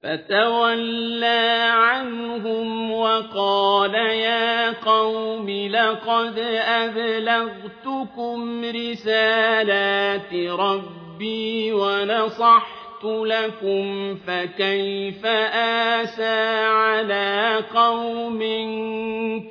فتولى 0.02 1.68
عنهم 1.70 2.92
وقال 2.92 3.94
يا 3.94 4.70
قوم 4.70 5.50
لقد 5.50 6.38
أبلغتكم 6.68 8.64
رسالات 8.64 10.34
ربي 10.34 11.72
ونصحت 11.72 13.04
لكم 13.04 14.14
فكيف 14.14 15.26
آسى 15.26 16.64
على 16.64 17.64
قوم 17.74 18.40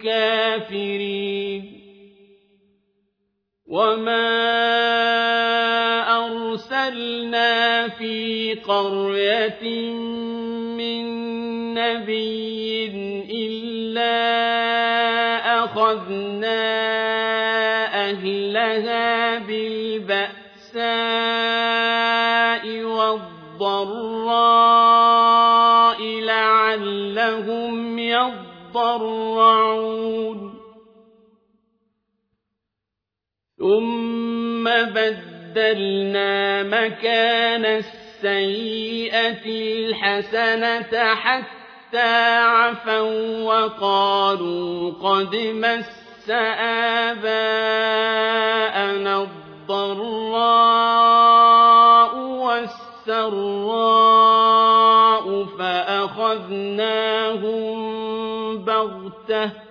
كافرين؟ 0.04 1.82
وما 3.68 4.52
أرسلنا 6.18 7.88
في 7.88 8.54
قرية 8.54 9.92
من 10.82 11.74
نبي 11.74 12.86
إلا 13.32 14.18
أخذنا 15.64 16.62
أهلها 18.10 19.38
بالبأساء 19.38 20.82
والضراء 22.84 24.22
لعلهم 26.04 28.00
يضرعون. 28.00 29.02
ثم 33.60 34.64
بدلنا 34.64 36.64
مكان 36.64 37.82
السيئة 38.22 39.46
الحسنة 39.46 41.16
حتى 41.16 42.38
عفوا 42.38 43.44
وقالوا 43.44 44.92
قد 44.92 45.36
مس 45.36 46.30
آباءنا 47.10 47.32
الضراء 49.24 50.52
والسراء 53.08 53.46
فأخذناهم 55.60 56.92
بغتة 58.66 59.71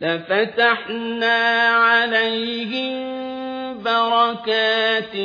لفتحنا 0.00 1.68
عليهم 1.68 3.20
بركات 3.84 5.16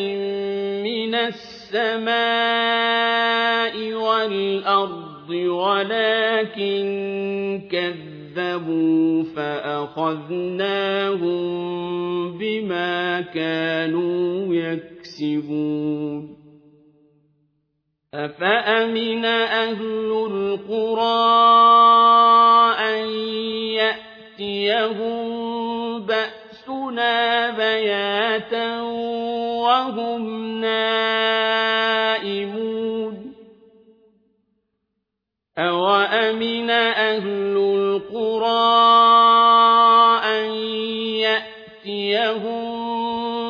من 0.84 1.16
السماء 1.16 2.16
والأرض 3.94 5.30
ولكن 5.30 6.86
كذبوا 7.72 9.24
فأخذناهم 9.36 10.38
بما 12.38 13.22
كانوا 13.22 14.56
يكسبون. 14.56 16.36
أفأمن 18.14 19.26
أهل 19.26 20.12
القرى 20.32 21.16
أن 22.80 23.08
يَأْتِيَهُم 24.40 26.06
بَأْسُنَا 26.06 27.50
بَيَاتًا 27.52 28.82
وَهُمْ 29.62 30.22
نَائِمُونَ. 30.62 30.96
أَوَأَمِنَ 35.58 36.70
أَهْلُ 36.70 37.56
الْقُرَىٰ 37.58 38.52
أَن 40.24 40.46
يَأْتِيَهُم 41.24 42.66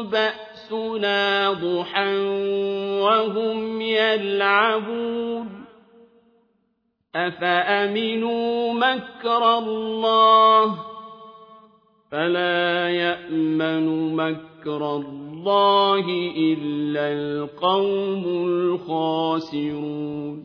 بَأْسُنَا 0.10 1.52
ضُحًى 1.52 2.18
وَهُمْ 3.02 3.82
يَلْعَبُونَ؟ 3.82 5.15
أَفَأَمِنُوا 7.16 8.74
مَكْرَ 8.74 9.58
اللَّهِ 9.58 10.66
ۚ 10.76 10.78
فَلَا 12.12 12.90
يَأْمَنُ 12.90 14.16
مَكْرَ 14.16 14.96
اللَّهِ 14.96 16.06
إِلَّا 16.38 17.14
الْقَوْمُ 17.14 18.24
الْخَاسِرُونَ 18.48 20.38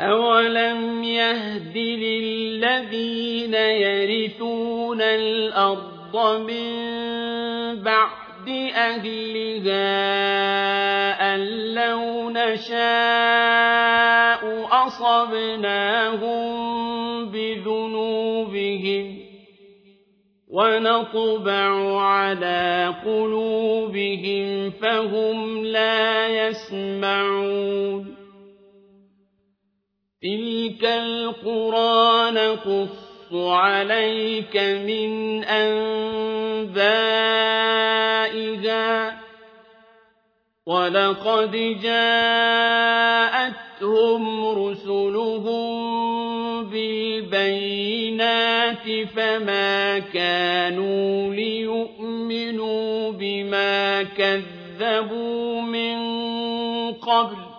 أَوَلَمْ 0.00 1.04
يَهْدِ 1.04 1.76
لِلَّذِينَ 1.76 3.54
يَرِثُونَ 3.54 5.00
الْأَرْضَ 5.02 6.40
مِن 6.40 6.68
بَعْدِ 7.82 8.23
أَهْلِهَا 8.48 9.84
أَن 11.34 11.40
لَّوْ 11.74 12.30
نَشَاءُ 12.30 13.64
أَصَبْنَاهُم 14.86 16.44
بِذُنُوبِهِمْ 17.30 19.06
وَنَطْبَعُ 20.48 22.00
عَلَىٰ 22.00 22.94
قُلُوبِهِمْ 23.04 24.70
فَهُمْ 24.70 25.64
لَا 25.64 26.28
يَسْمَعُونَ 26.28 28.14
تِلْكَ 30.22 30.84
الْقُرَىٰ 30.84 32.30
نَقُصُّ 32.30 33.03
عَلَيْكَ 33.36 34.56
مِنْ 34.56 35.44
أَنبَائِهَا 35.44 36.80
ۚ. 39.10 39.14
وَلَقَدْ 40.66 41.50
جَاءَتْهُمْ 41.82 43.04
رُسُلُهُم 44.46 45.74
بِالْبَيِّنَاتِ 46.70 48.04
فَمَا 49.16 49.98
كَانُوا 49.98 51.34
لِيُؤْمِنُوا 51.34 53.12
بِمَا 53.12 54.02
كَذَّبُوا 54.02 55.60
مِن 55.60 55.98
قَبْلُ 56.92 57.36
ۚ. 57.36 57.53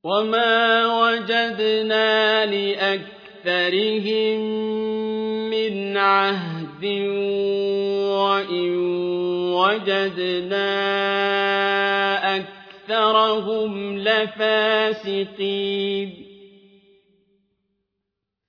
وَمَا 0.05 0.87
وَجَدْنَا 1.01 2.47
لِأَكْثَرِهِم 2.47 4.41
مِّنْ 5.51 5.97
عَهْدٍ 5.97 6.85
وَإِن 8.25 8.71
وَجَدْنَا 9.53 10.71
أَكْثَرَهُمْ 12.37 13.99
لَفَاسِقِينَ. 13.99 15.09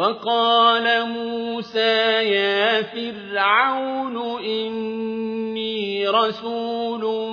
وَقَالَ 0.00 0.86
مُوسَىٰ 1.08 2.24
يَا 2.32 2.82
فِرْعَوْنُ 2.82 4.16
إِنِّي 4.44 6.08
رَسُولٌ 6.08 7.32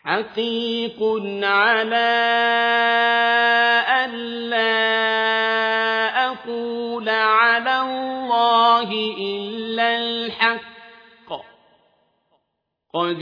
حَقِيقٌ 0.03 0.99
عَلَىٰ 1.43 2.19
أَلَّا 4.03 4.75
أَقُولَ 6.27 7.09
عَلَى 7.09 7.75
اللَّهِ 7.81 8.89
إِلَّا 9.17 9.97
الْحَقَّ 9.97 11.29
ۚ. 11.29 11.43
قَدْ 12.93 13.21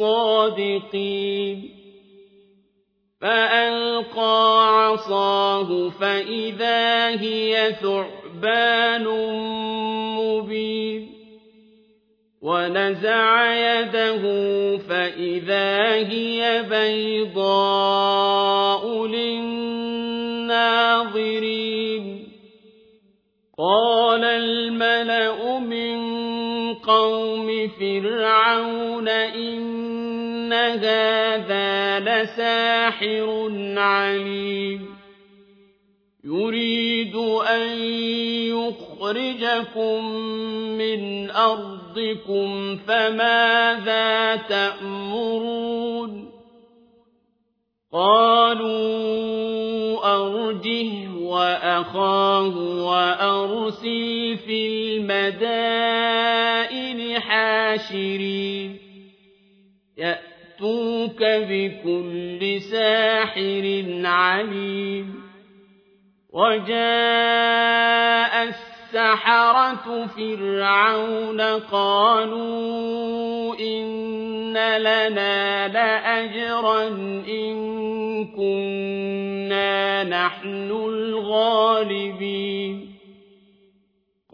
الصَّادِقِينَ 0.00 1.70
فَأَلْقَىٰ 3.20 4.66
عَصَاهُ 4.68 5.90
فَإِذَا 5.90 7.08
هِيَ 7.08 7.72
ثُعْبَانٌ 7.82 9.04
مُّبِينٌ. 10.18 11.08
وَنَزَعَ 12.42 13.52
يَدَهُ 13.52 14.22
فَإِذَا 14.78 15.94
هِيَ 15.94 16.62
بَيْضَاءُ 16.70 17.46
لِلنَّاظِرِينَ. 19.06 20.58
قَالَ 23.58 24.24
الْمَلَأُ 24.24 25.58
مِن 25.58 25.98
قَوْمِ 26.74 27.68
فِرْعَوْنَ 27.68 29.08
إِنَّ 29.08 29.87
هَٰذَا 30.52 32.00
لَسَاحِرٌ 32.00 33.50
عَلِيمٌ 33.78 34.98
يُرِيدُ 36.24 37.16
أَن 37.50 37.68
يُخْرِجَكُم 38.52 40.04
مِّنْ 40.78 41.30
أَرْضِكُمْ 41.30 42.76
فَمَاذَا 42.76 44.36
تَأْمُرُونَ 44.36 46.28
قَالُوا 47.92 48.78
أَرْجِهْ 50.16 51.08
وَأَخَاهُ 51.20 52.56
وَأَرْسِلْ 52.84 54.36
فِي 54.46 54.66
الْمَدَائِنِ 54.66 55.80
حَاشِرِينَ 57.20 58.87
يَأْتُوكَ 60.60 61.22
بِكُلِّ 61.22 62.60
سَاحِرٍ 62.60 63.84
عَلِيمٍ 64.04 65.14
وَجَاءَ 66.32 66.74
السَّحَرَةُ 68.42 70.06
فِرْعَوْنَ 70.06 71.40
قَالُوا 71.70 73.54
إِنَّ 73.60 74.58
لَنَا 74.78 75.68
لَأَجْرًا 75.68 76.88
إِن 77.28 77.54
كُنَّا 78.26 80.04
نَحْنُ 80.04 80.70
الْغَالِبِينَ 80.88 82.08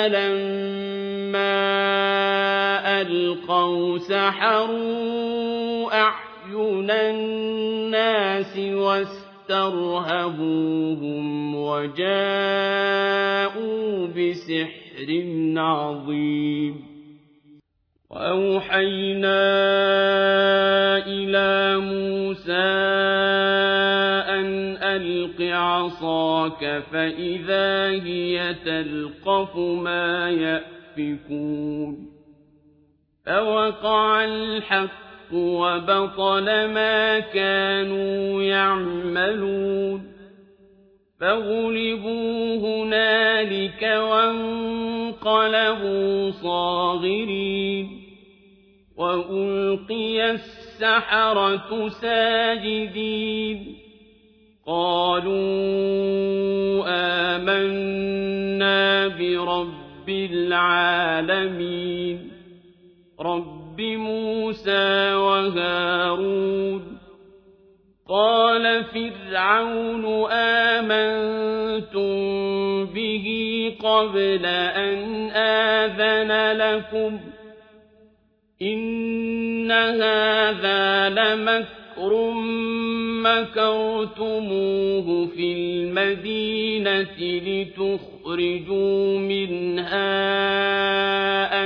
فلما 0.00 1.60
ألقوا 3.00 3.98
سحروا 3.98 5.94
أعين 6.00 6.90
الناس 6.90 8.58
واسترهبوهم 8.58 9.64
وجاءوا 11.54 12.06
بسحر 14.06 15.08
عظيم. 15.56 16.90
وأوحينا 18.10 19.42
إلى 21.06 21.78
موسى 21.78 23.19
ألق 25.40 25.56
عصاك 25.56 26.82
فإذا 26.92 27.90
هي 27.90 28.54
تلقف 28.64 29.56
ما 29.56 30.30
يأفكون 30.30 32.10
فوقع 33.26 34.24
الحق 34.24 34.90
وبطل 35.32 36.44
ما 36.44 37.18
كانوا 37.18 38.42
يعملون 38.42 40.12
فغلبوا 41.20 42.56
هنالك 42.56 43.82
وانقلبوا 45.02 45.50
صاغرين 46.30 48.00
وألقي 48.96 50.30
السحرة 50.30 51.88
ساجدين 51.88 53.79
قالوا 54.70 55.34
آمنا 57.34 59.08
برب 59.08 60.08
العالمين 60.08 62.18
رب 63.20 63.80
موسى 63.80 65.14
وهارون. 65.14 66.98
قال 68.08 68.84
فرعون 68.84 70.30
آمنتم 70.32 72.14
به 72.84 73.26
قبل 73.82 74.46
أن 74.46 75.30
آذن 75.30 76.56
لكم؟ 76.56 77.20
إن 78.62 79.70
هذا 79.70 81.08
لمكر 81.08 82.30
مكرتموه 83.22 85.08
في 85.26 85.52
المدينة 85.52 87.18
لتخرجوا 87.46 89.18
منها 89.18 90.10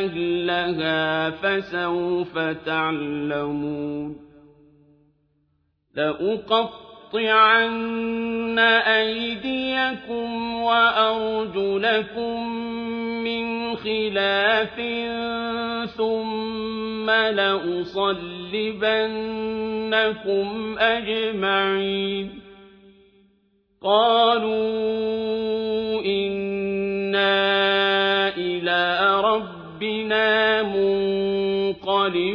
أهلها 0.05 1.31
فسوف 1.31 2.39
تعلمون 2.39 4.17
لأقطعن 7.15 8.59
أيديكم 8.59 10.55
وأرجلكم 10.63 12.49
من 13.25 13.77
خلاف 13.77 14.81
ثم 15.97 17.11
لأصلبنكم 17.11 17.99
أجمعين. 20.79 22.31
قالوا 23.83 24.55
إنا 26.05 27.49
إلى 28.37 29.21
ربنا 29.21 30.63
منقلبون. 31.83 32.35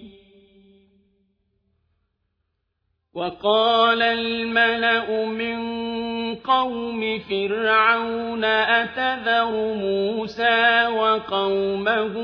وقال 3.15 4.01
الملأ 4.01 5.25
من 5.25 5.59
قوم 6.35 7.19
فرعون 7.19 8.43
أتذر 8.43 9.73
موسى 9.73 10.87
وقومه 10.87 12.15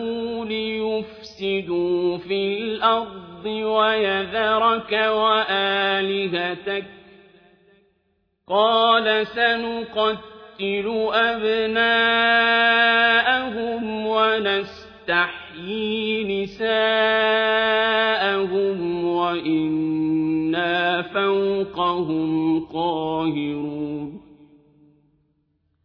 ليفسدوا 0.46 2.18
في 2.18 2.58
الأرض 2.58 3.46
ويذرك 3.46 4.92
وآلهتك؟ 4.92 6.84
قال 8.50 9.28
سنقتل 9.28 11.10
أبناءهم 11.14 12.18
ونستحيي 14.08 15.64
نساءهم 16.44 17.08
وإنا 19.06 20.17
فوقهم 21.18 22.60
قاهرون. 22.60 24.22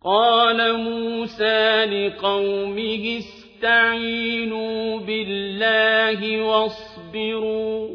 قال 0.04 0.78
موسى 0.78 1.84
لقومه 1.84 3.18
استعينوا 3.18 4.98
بالله 4.98 6.42
واصبروا. 6.42 7.88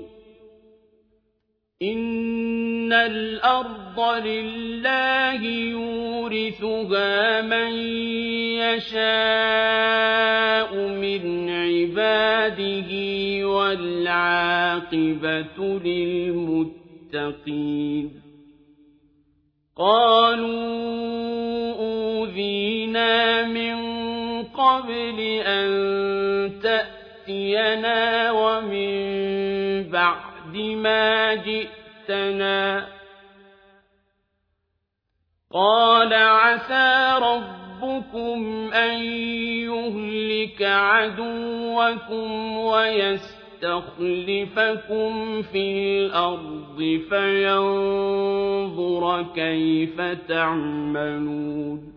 إن 1.82 2.94
الأرض 2.94 4.26
لله 4.26 5.46
يورثها 5.46 7.42
من 7.42 7.72
يشاء 8.58 10.76
من 10.76 11.50
عباده 11.50 12.92
والعاقبة 13.48 14.20
للمتقين. 15.84 16.77
قالوا 19.76 21.74
أوذينا 21.80 23.44
من 23.44 23.78
قبل 24.44 25.20
أن 25.46 25.68
تأتينا 26.64 28.32
ومن 28.32 28.94
بعد 29.90 30.58
ما 30.58 31.36
جئتنا 31.36 32.88
قال 35.54 36.14
عسى 36.14 37.20
ربكم 37.22 38.70
أن 38.74 39.02
يهلك 39.64 40.62
عدوكم 40.62 42.58
ويستخلفكم 43.64 45.42
في 45.42 46.00
الأرض 46.00 47.02
فينظر 47.10 49.04
كيف 49.36 50.02
تعملون 50.28 51.94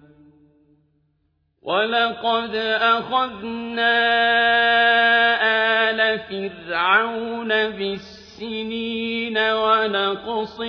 ولقد 1.62 2.54
أخذنا 2.80 4.00
آل 5.90 6.18
فرعون 6.18 7.48
بالسنين 7.48 9.38
ونقص 9.38 10.60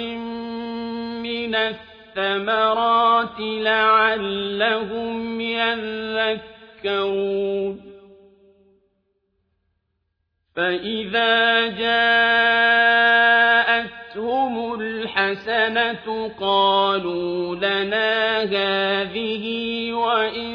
من 1.21 1.55
الثمرات 1.55 3.39
لعلهم 3.39 5.21
يذكرون 6.81 7.90
فإذا 10.55 11.67
جاءتهم 11.67 12.41
الحسنة 14.81 16.31
قالوا 16.39 17.55
لنا 17.55 18.41
هذه 18.43 19.45
وإن 19.93 20.51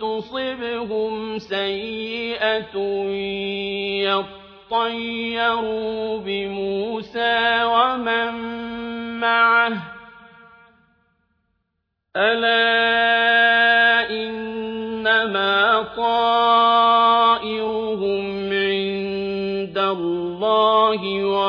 تصبهم 0.00 1.38
سيئة 1.38 2.78
يطيروا 4.72 6.18
بموسى 6.18 7.64
ومن 7.64 8.32
معه 9.20 9.98
ألا 12.16 13.47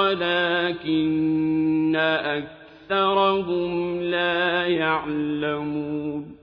ولكن 0.09 1.95
أكثرهم 1.95 4.01
لا 4.01 4.67
يعلمون. 4.67 6.37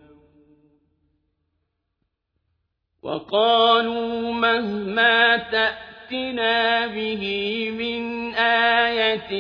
وقالوا 3.03 4.33
مهما 4.33 5.37
تأتنا 5.37 6.87
به 6.87 7.25
من 7.71 8.35
آية 8.35 9.33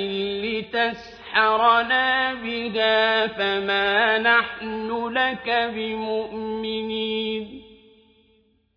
لتسحرنا 0.42 2.34
بها 2.34 3.26
فما 3.26 4.18
نحن 4.18 5.08
لك 5.08 5.70
بمؤمنين. 5.74 7.62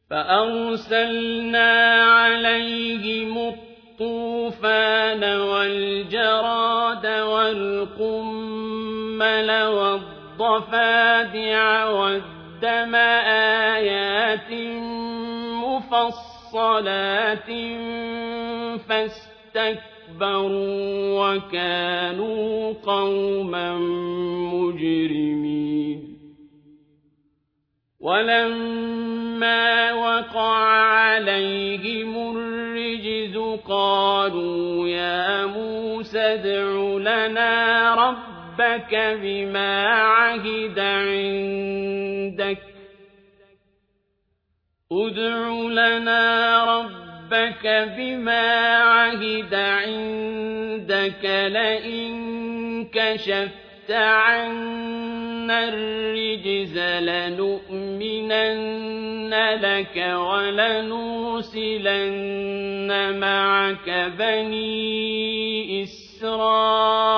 فأرسلنا 0.10 2.04
عليهم 2.04 3.69
الطوفان 4.02 5.24
والجراد 5.24 7.06
والقمل 7.06 8.30
والضفادع 10.40 11.60
والدين 11.86 12.40
قدم 12.60 12.96
آيات 13.76 14.52
مفصلات 15.64 17.50
فاستكبروا 18.88 20.58
وكانوا 21.20 22.74
قوما 22.74 23.78
مجرمين. 24.54 26.00
ولما 28.00 29.94
وقع 29.94 30.56
عليهم 30.84 31.89
قالوا 34.30 34.88
يا 34.88 35.46
موسى 35.46 36.20
ادع 36.20 36.98
لنا 37.12 37.96
ربك 37.96 38.96
بما 39.22 39.88
عهد 39.88 40.80
عندك 40.80 42.58
ادع 44.92 45.50
لنا 45.82 46.64
ربك 46.78 47.68
بما 47.98 48.50
عهد 48.78 49.54
عندك 49.54 51.26
لئن 51.26 52.86
كشفت 52.86 53.69
عنا 53.92 55.70
الرجز 55.70 56.80
لنؤمنن 56.80 58.20
لك 59.62 59.98
ولنرسلن 60.18 61.60
معك 63.20 63.90
بني 64.20 65.84
إسرائيل. 65.84 67.10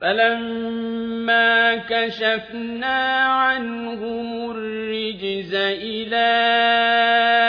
فلما 0.00 1.76
كشفنا 1.76 3.24
عنهم 3.24 4.50
الرجز 4.50 5.54
إلى 5.54 6.30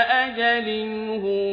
أجل 0.09 0.67
هم 1.23 1.52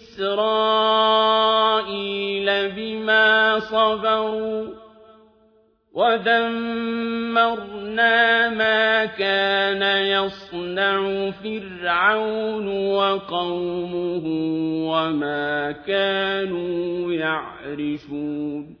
بما 2.75 3.59
صبروا 3.59 4.67
ودمرنا 5.93 7.39
ما 8.49 9.05
كان 9.05 9.81
يصنع 10.07 11.31
فرعون 11.31 12.67
وقومه 12.67 14.25
وما 14.91 15.71
كانوا 15.71 17.13
يعرشون 17.13 18.80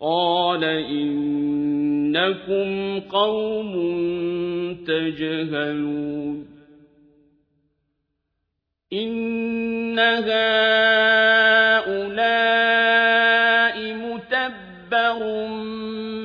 قال 0.00 0.64
إنكم 0.64 2.20
قوم 3.00 3.72
تجهلون 4.86 6.46
إن 8.92 9.98
هؤلاء 9.98 10.30
متبر 13.94 15.46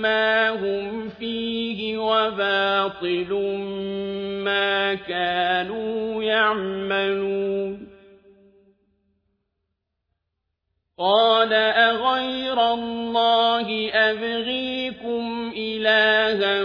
ما 0.02 0.50
هم 0.50 1.10
فيه 1.10 1.98
وباطل 1.98 3.34
ما 4.44 4.94
كانوا 4.94 6.24
يعملون 6.24 7.88
قال 10.98 11.54
أغير 11.54 12.45
الله 12.76 13.92
أبغيكم 13.94 15.54
إلها 15.58 16.64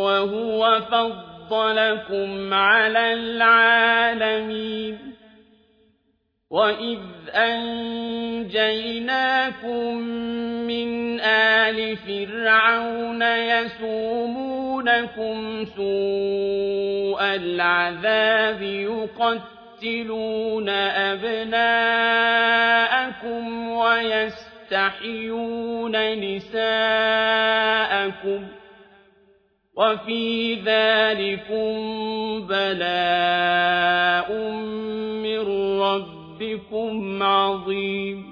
وهو 0.00 0.80
فضلكم 0.80 2.54
على 2.54 3.12
العالمين. 3.12 5.12
وَإِذْ 6.52 7.00
أَنجَيْنَاكُم 7.34 9.96
مِّنْ 10.68 11.20
آلِ 11.20 11.96
فِرْعَوْنَ 11.96 13.22
يَسُومُونَكُمْ 13.22 14.04
سُوءَ 15.64 17.34
الْعَذَابِ 17.34 18.62
يُقَتِّلُونَ 18.62 20.68
أَبْنَاءَكُمْ 20.68 21.62
وَيَسْتَحْيُونَ 24.72 25.92
نِسَاءَكُمْ 26.20 26.68
ۚ 28.46 28.50
وَفِي 29.76 30.54
ذَٰلِكُم 30.54 31.72
بَلَاءٌ 32.46 34.32
مِّن 35.22 35.38
رَّبِّكُمْ 35.80 37.22
عَظِيمٌ. 37.22 38.31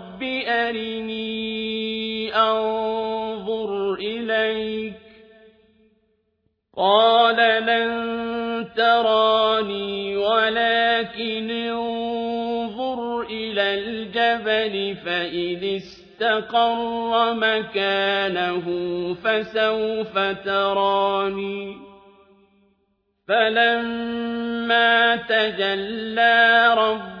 أَرِنِي 0.47 1.31
أَنظُرْ 2.35 3.93
إِلَيْكَ 3.93 4.93
ۚ 4.93 4.95
قَالَ 6.77 7.35
لَن 7.65 7.91
تَرَانِي 8.77 10.17
وَلَٰكِنِ 10.17 11.51
انظُرْ 11.51 13.21
إِلَى 13.21 13.73
الْجَبَلِ 13.73 14.95
فَإِنِ 15.05 15.75
اسْتَقَرَّ 15.75 17.33
مَكَانَهُ 17.33 18.65
فَسَوْفَ 19.13 20.17
تَرَانِي 20.45 21.73
ۚ 21.73 21.77
فَلَمَّا 23.27 25.15
تَجَلَّىٰ 25.15 26.73
رَبُّهُ 26.77 27.20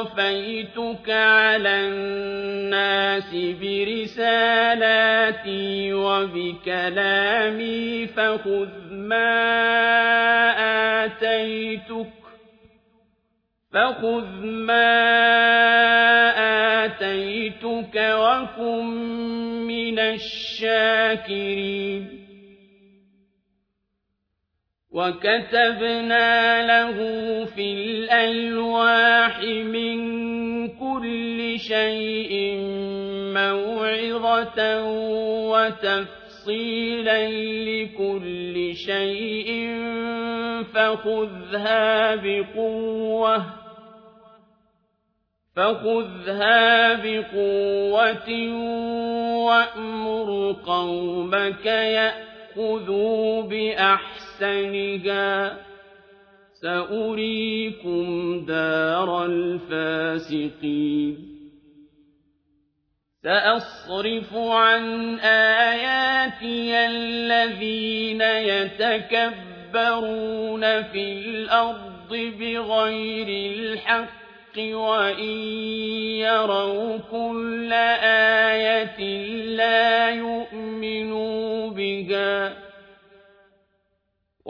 اصْطَفَيْتُكَ 0.00 1.10
عَلَى 1.10 1.88
النَّاسِ 1.88 3.34
بِرِسَالَاتِي 3.60 4.72
وَبِكَلَامِي 5.92 7.46
فَخُذْ 8.06 8.68
مَا 14.44 14.90
آتَيْتُكَ 16.84 17.96
وَكُن 17.96 18.84
مِّنَ 19.66 19.98
الشَّاكِرِينَ 19.98 21.40
وَكَتَبْنَا 24.90 26.66
لَهُ 26.66 26.98
فِي 27.44 27.72
الْأَلْوَاحِ 27.72 29.40
مِن 29.46 29.98
كُلِّ 30.68 31.58
شَيْءٍ 31.58 32.56
مَّوْعِظَةً 33.34 34.58
وَتَفْصِيلًا 35.50 37.20
لِّكُلِّ 37.70 38.74
شَيْءٍ 38.74 39.50
فَخُذْهَا 45.54 46.94
بِقُوَّةٍ 46.94 48.30
وَأْمُرْ 49.46 50.52
قَوْمَكَ 50.66 51.66
يَأْخُذُوا 51.66 53.42
بِأَحْسَنِهَا 54.40 55.48
ۚ 55.48 55.52
سَأُرِيكُمْ 56.62 58.04
دَارَ 58.48 59.24
الْفَاسِقِينَ. 59.24 61.16
سَأَصْرِفُ 63.22 64.34
عَنْ 64.34 65.18
آيَاتِيَ 65.20 66.86
الَّذِينَ 66.86 68.20
يَتَكَبَّرُونَ 68.20 69.22
فِي 70.82 71.12
الْأَرْضِ 71.12 72.10
بِغَيْرِ 72.10 73.28
الْحَقِّ 73.52 74.58
وَإِن 74.58 75.36
يَرَوْا 76.16 76.98
كُلَّ 76.98 77.72
آيَةٍ 78.52 79.00
لَّا 79.56 80.10
يُؤْمِنُوا 80.10 81.70
بِهَا. 81.70 82.69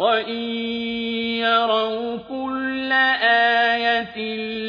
وَإِن 0.00 0.42
يَرَوْا 1.44 2.16
كُلَّ 2.28 2.92
آيَةٍ 3.72 4.16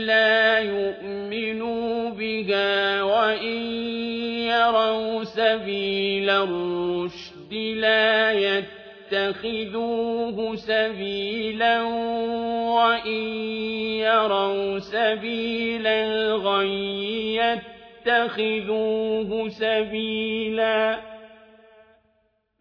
لَّا 0.05 0.59
يُؤْمِنُوا 0.59 2.09
بِهَا 2.09 3.03
وَإِن 3.03 3.61
يَرَوْا 4.51 5.23
سَبِيلَ 5.23 6.29
الرُّشْدِ 6.29 7.53
لَا 7.53 8.31
يَتَّخِذُوهُ 9.11 10.55
سَبِيلًا 10.55 11.81
وَإِن 12.75 13.23
يَرَوْا 14.03 14.79
سَبِيلَ 14.79 15.87
الْغَيِّ 15.87 17.35
يَتَّخِذُوهُ 18.05 19.49
سَبِيلًا 19.49 20.95
ۚ 20.95 21.10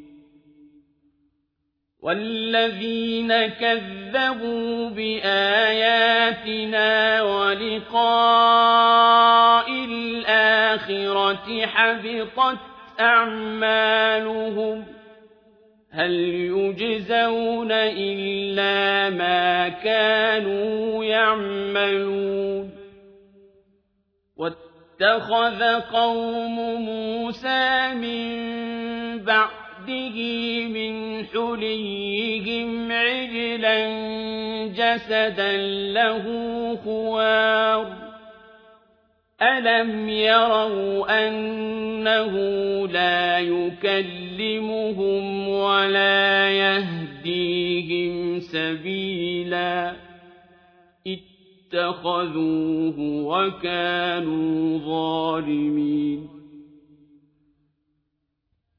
وَالَّذِينَ 2.02 3.48
كَذَّبُوا 3.48 4.90
بِآيَاتِنَا 4.90 6.02
وَلِقَاءِ 7.22 8.12
الْآخِرَةِ 9.72 11.66
حَبِطَتْ 11.66 12.58
أَعْمَالُهُمْ 13.00 14.82
ۚ 14.84 15.01
هَلْ 15.94 16.12
يُجْزَوْنَ 16.30 17.72
إِلَّا 17.72 19.10
مَا 19.10 19.70
كَانُوا 19.70 21.06
يَعْمَلُونَ؟ 21.06 22.70
وَاتَّخَذَ 24.38 25.64
قَوْمُ 25.80 26.86
مُوسَىٰ 26.86 27.94
مِن 27.94 28.32
بَعْدِهِ 29.24 30.18
من 30.68 31.26
حليهم 31.26 32.92
عجلا 32.92 33.88
جسدا 34.68 35.58
له 35.94 36.26
خوار. 36.84 38.11
ألم 39.42 40.10
يروا 40.10 41.28
أنه 41.28 42.34
لا 42.88 43.40
يكلمهم 43.40 45.48
ولا 45.50 46.52
يهديهم 46.52 48.40
سبيلا 48.40 49.94
اتخذوه 51.74 52.96
وكانوا 53.00 54.78
ظالمين 54.78 56.30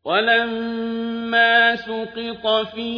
ولما 0.04 1.76
سقط 1.76 2.66
في 2.74 2.90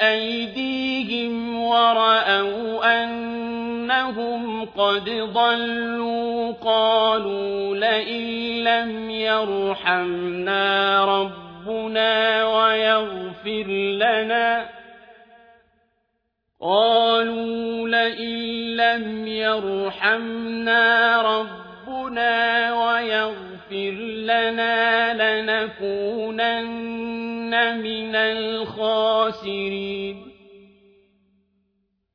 أيديهم 0.00 1.62
ورأوا 1.62 3.02
أنهم 3.90 4.64
قد 4.64 5.10
ضلوا 5.10 6.52
قالوا 6.52 7.76
لئن 7.76 8.24
لم 8.64 9.10
يرحمنا 9.10 11.04
ربنا 11.04 12.44
ويغفر 12.44 13.66
لنا 13.96 14.68
قالوا 16.60 17.88
لئن 17.88 18.36
لم 18.76 19.26
يرحمنا 19.26 21.22
ربنا 21.22 22.72
ويغفر 22.72 23.90
لنا 24.28 25.14
لنكونن 25.40 26.78
من 27.82 28.16
الخاسرين 28.16 30.27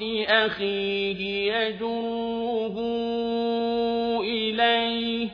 برأس 0.00 0.26
أخيه 0.28 1.52
يجره 1.52 2.76
إليه 4.20 5.28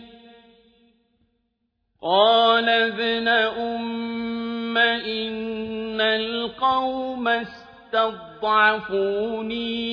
قال 2.02 2.68
ابن 2.68 3.28
أم 3.28 4.78
إن 4.78 6.00
القوم 6.00 7.28
اسْتَضْعَفُونِي 7.28 8.42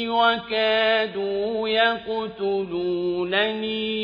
وَكَادُوا 0.09 1.69
يَقْتُلُونَنِي 1.69 2.91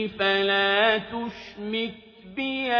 فَلَا 0.07 0.97
تُشْمِتْ 0.97 1.93
بِيَ 2.35 2.73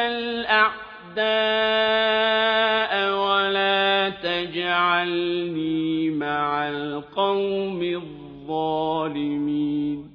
الْأَعْدَاءَ 1.18 3.18
وَلَا 3.18 4.10
تَجْعَلْنِي 4.10 6.10
مَعَ 6.10 6.70
الْقَوْمِ 6.70 7.84
الظَّالِمِينَ. 7.84 10.10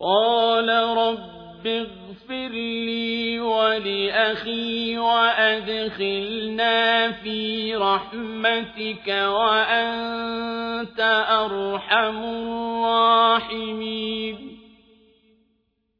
قَالَ 0.00 0.68
رَبِّ 0.96 1.66
اغفر 1.66 2.48
لي 2.52 3.40
ولأخي 3.40 4.98
وأدخلنا 4.98 7.10
في 7.10 7.76
رحمتك 7.76 9.08
وأنت 9.08 11.00
أرحم 11.30 12.24
الراحمين. 13.34 14.49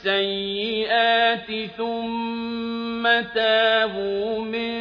السيئات 0.00 1.70
ثم 1.76 3.04
تابوا 3.34 4.40
من 4.40 4.72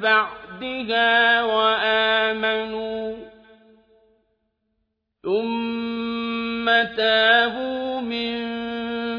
بعدها 0.00 1.42
وآمنوا 1.44 3.14
ثم 5.22 6.66
تابوا 6.96 8.00
من 8.00 8.36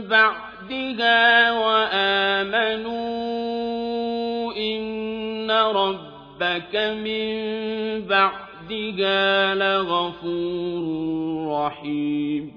بعدها 0.08 1.52
وآمنوا 1.52 3.18
ربك 6.38 6.76
من 6.76 7.38
بعدها 8.08 9.56
لغفور 9.56 10.84
رحيم 11.52 12.57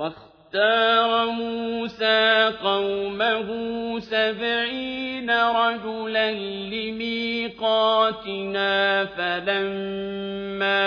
واختار 0.00 1.26
موسى 1.26 2.52
قومه 2.62 3.48
سبعين 3.98 5.30
رجلا 5.30 6.32
لميقاتنا 6.72 7.84
فلما 9.04 10.80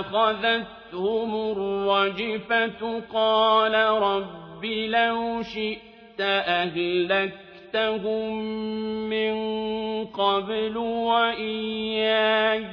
أخذت 0.00 0.66
تَأْخُذْهُمُ 0.94 1.34
الرَّجْفَةُ 1.52 3.00
قَالَ 3.00 3.74
رَبِّ 3.74 4.64
لَوْ 4.64 5.42
شِئْتَ 5.42 6.20
أَهْلَكْتَهُم 6.60 8.34
مِّن 9.10 9.34
قَبْلُ 10.06 10.76
وَإِيَّايَ. 10.76 12.64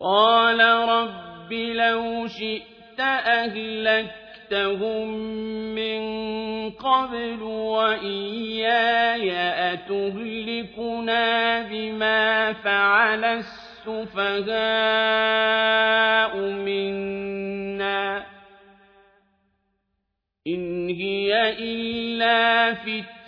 قَالَ 0.00 0.60
رَبِّ 0.88 1.37
لَوْ 1.52 2.26
شِئْتَ 2.26 3.00
أَهْلَكْتَهُم 3.00 5.08
مِّن 5.74 6.00
قَبْلُ 6.70 7.42
وَإِيَّايَ 7.42 9.32
أَتُهْلِكُنَا 9.72 11.62
بِمَا 11.62 12.52
فَعَلَ 12.52 13.24
السُّفَهَاءُ 13.24 14.48
منا 16.36 18.26
إن 20.46 20.88
هي 20.88 21.54
إلا 21.58 22.74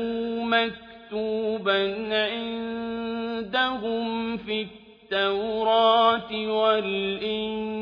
مكتوبا 0.44 1.80
عندهم 2.12 4.06
في 4.36 4.62
التوراة 4.62 6.46
والإنجيل. 6.46 7.72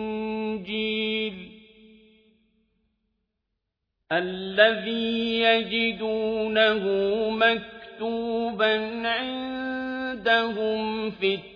الذي 4.12 5.40
يجدونه 5.40 6.84
مكتوبا 7.30 9.08
عندهم 9.08 11.10
في 11.10 11.34
التوراة 11.34 11.49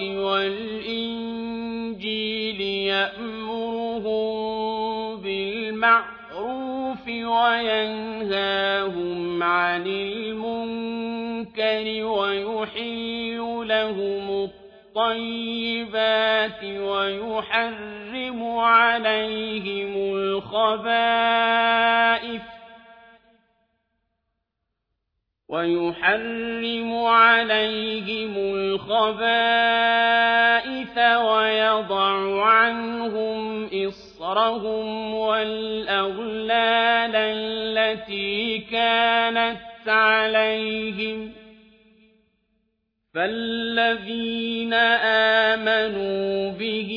والإنجيل 0.00 1.40
يأمرهم 2.60 4.30
بالمعروف 5.16 7.08
وينهاهم 7.08 8.62
عن 9.42 9.86
المنكر 9.86 10.44
ويحل 12.04 13.38
لهم 13.68 14.48
الطيبات 14.96 16.64
ويحرم 16.64 18.42
عليهم 18.58 20.16
الخبائث 20.16 21.30
ويحرم 25.50 26.94
عليهم 27.04 28.34
الخبائث 28.36 28.98
ويضع 30.98 32.44
عنهم 32.44 33.66
إصرهم 33.66 35.14
والأغلال 35.14 37.16
التي 37.16 38.58
كانت 38.58 39.60
عليهم 39.86 41.32
فالذين 43.14 44.74
آمنوا 45.54 46.52
به 46.52 46.90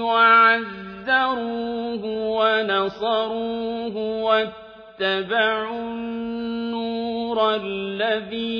وعزروه 0.00 2.04
ونصروه 2.38 3.96
واتبعوا 5.00 5.92
النور 5.92 7.54
الذي 7.54 8.56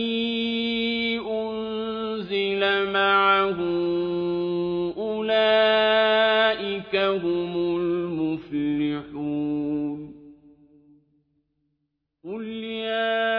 أنزل 1.31 2.93
معه 2.93 3.61
أولئك 4.97 6.17
هم 6.97 7.57
المفلحون. 7.77 9.17
قل 12.25 12.45
يا 12.65 13.33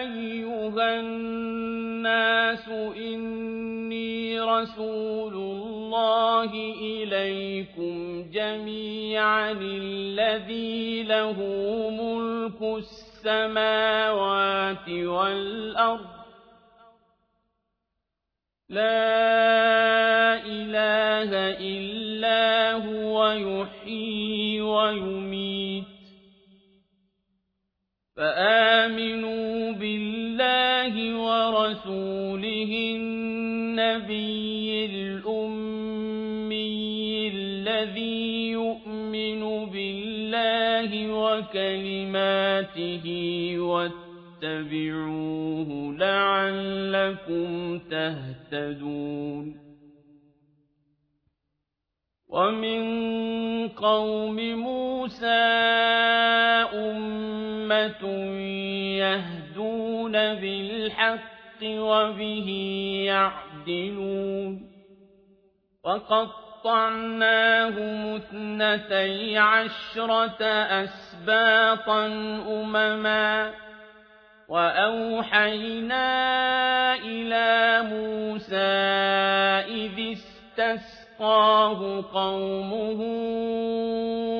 أيها 0.00 1.00
الناس 1.00 2.68
إني 2.96 4.40
رسول 4.40 5.33
الله 6.44 6.74
إليكم 6.80 8.30
جميعا 8.30 9.52
الذي 9.52 11.02
له 11.02 11.38
ملك 11.90 12.62
السماوات 13.24 14.08
والأرض. 14.88 16.06
لا 18.68 20.44
إله 20.44 21.30
إلا 21.60 22.72
هو 22.72 23.32
يحيي 23.32 24.60
ويميت. 24.60 25.84
فآمنوا 28.16 29.72
بالله 29.72 30.94
ورسوله 31.18 32.72
النبي 32.96 34.86
الأمي 34.86 35.63
الذي 37.84 38.50
يؤمن 38.50 39.66
بالله 39.66 40.90
وكلماته 41.12 43.06
واتبعوه 43.58 44.90
لعلكم 45.98 47.78
تهتدون 47.78 49.64
ومن 52.28 52.82
قوم 53.68 54.36
موسى 54.58 55.44
أمة 56.74 58.04
يهدون 58.98 60.12
بالحق 60.12 61.62
وبه 61.62 62.48
يعدلون 63.06 64.74
وقطعناهم 66.64 68.14
اثنتي 68.14 69.38
عشرة 69.38 70.44
أسباطا 70.44 72.06
أمما 72.48 73.50
وأوحينا 74.48 76.04
إلى 76.94 77.82
موسى 77.82 78.56
إذ 79.76 80.12
استسقاه 80.12 82.04
قومه 82.14 83.00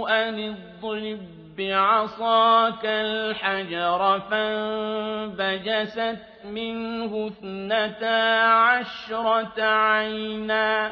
أن 0.08 0.54
اضرب 0.54 1.20
بعصاك 1.58 2.84
الحجر 2.84 4.20
فانبجست 4.30 6.18
منه 6.44 7.26
اثنتا 7.26 8.42
عشرة 8.44 9.62
عينا 9.62 10.90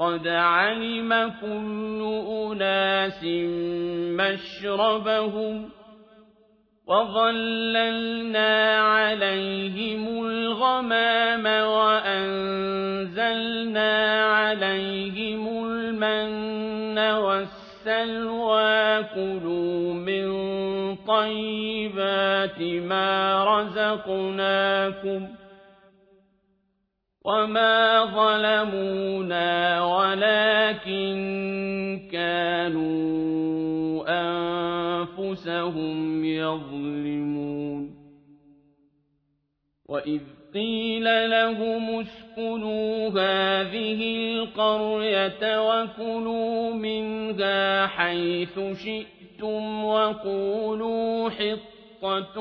قد 0.00 0.28
علم 0.28 1.32
كل 1.40 2.00
أناس 2.28 3.24
مشربهم 4.20 5.68
وظللنا 6.86 8.80
عليهم 8.80 10.26
الغمام 10.26 11.46
وأنزلنا 11.66 13.12
عليهم 14.24 15.64
المن 15.64 16.98
والسلوى 16.98 19.02
كلوا 19.14 19.94
من 19.94 20.26
طيبات 20.96 22.60
ما 22.62 23.44
رزقناكم 23.44 25.28
وما 27.24 28.04
ظلمونا 28.04 29.82
ولكن 29.84 31.10
كانوا 32.12 34.04
أنفسهم 35.20 36.24
يظلمون 36.24 38.00
وَإِذْ 39.90 40.20
قِيلَ 40.54 41.30
لَهُمُ 41.30 42.00
اسْكُنُوا 42.00 43.08
هَٰذِهِ 43.08 44.00
الْقَرْيَةَ 44.16 45.42
وَكُلُوا 45.68 46.74
مِنْهَا 46.74 47.86
حَيْثُ 47.86 48.58
شِئْتُمْ 48.84 49.84
وَقُولُوا 49.84 51.30
حِطَّةٌ 51.30 52.40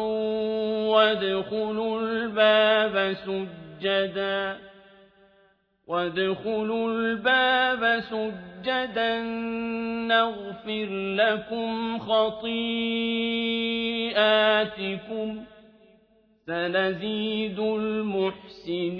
وَادْخُلُوا 0.93 2.01
الْبَابَ 2.01 3.14
سُجَّدًا 3.14 4.69
وَادْخُلُوا 5.90 6.91
الْبَابَ 6.91 7.99
سُجَّدًا 7.99 9.22
نَّغْفِرْ 10.07 10.88
لَكُمْ 11.16 11.99
خَطِيئَاتِكُمْ 11.99 12.49
سَنَزِيدُ 16.45 17.60
الْمُحْسِنِينَ 17.60 18.99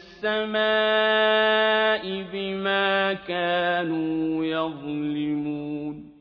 بِمَا 2.33 3.13
كَانُوا 3.13 4.45
يَظْلِمُونَ. 4.45 6.11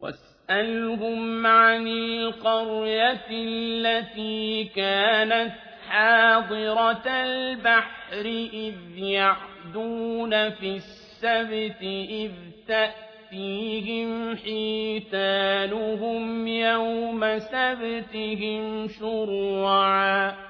وَاسْأَلْهُمْ 0.00 1.46
عَنِ 1.46 1.86
الْقَرْيَةِ 1.86 3.26
الَّتِي 3.30 4.64
كَانَتْ 4.64 5.52
حَاضِرَةَ 5.88 7.06
الْبَحْرِ 7.06 8.24
إِذْ 8.52 8.98
يَعْدُونَ 8.98 10.50
فِي 10.50 10.76
السَّبْتِ 10.76 11.82
إِذْ 12.10 12.32
تأتيهم 12.68 14.36
حيتانهم 14.36 16.48
يوم 16.48 17.38
سبتهم 17.38 18.88
شرعا. 18.88 20.49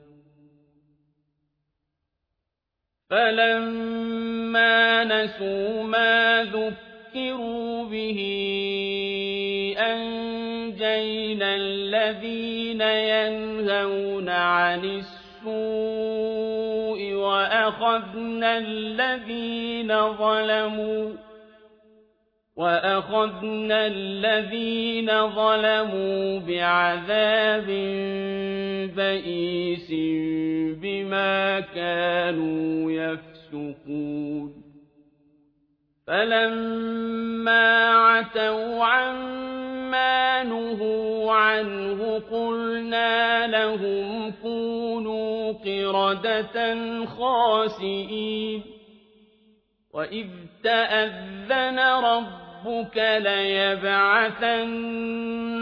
فلما 3.11 5.03
نسوا 5.03 5.83
ما 5.83 6.43
ذكروا 6.43 7.85
به 7.85 8.19
أنجينا 9.79 11.55
الذين 11.55 12.81
ينهون 12.81 14.29
عن 14.29 15.01
السوء 15.43 17.13
وأخذنا 17.13 18.57
الذين 18.57 20.11
ظلموا 20.13 21.11
وأخذنا 22.61 23.87
الذين 23.87 25.07
ظلموا 25.27 26.39
بعذاب 26.39 27.65
بئيس 28.95 29.91
بما 30.81 31.59
كانوا 31.59 32.91
يفسقون. 32.91 34.63
فلما 36.07 37.89
عتوا 37.89 38.85
عما 38.85 40.43
نهوا 40.43 41.31
عنه 41.33 42.19
قلنا 42.31 43.47
لهم 43.47 44.31
كونوا 44.41 45.51
قردة 45.51 47.05
خاسئين. 47.05 48.63
وإذ 49.93 50.27
تأذن 50.63 51.79
ربك 52.65 52.97
ليبعثن 53.25 54.73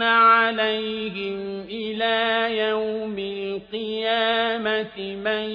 عليهم 0.02 1.60
إلى 1.60 2.48
يوم 2.58 3.18
القيامة 3.18 4.98
من 5.24 5.50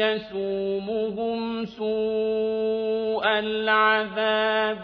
يسومهم 0.00 1.64
سوء 1.64 3.26
العذاب 3.26 4.78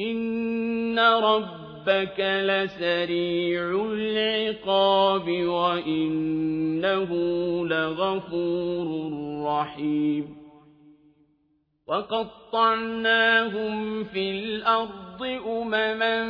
إن 0.00 0.98
ربك 0.98 2.20
لسريع 2.20 3.82
العقاب 3.92 5.28
وإنه 5.30 7.10
لغفور 7.66 9.12
رحيم 9.46 10.41
وقطعناهم 11.92 13.74
في 14.04 14.30
الأرض 14.30 15.22
أمما 15.46 16.24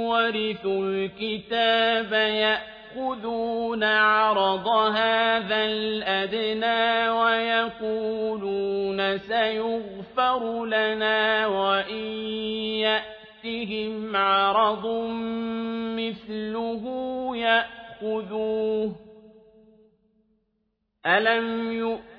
ورثوا 0.08 0.84
الكتاب 0.84 2.14
يأخذون 2.14 3.84
عرض 3.84 4.68
هذا 4.68 5.66
الأدنى 5.66 7.10
ويقولون 7.10 8.38
سيغفر 9.18 10.66
لنا 10.66 11.48
وإن 11.48 12.06
يأتهم 12.86 14.16
عرض 14.16 14.88
مثله 15.98 16.84
يأخذوه 17.36 18.96
ألم 21.06 21.72
يؤمنوا 21.72 22.19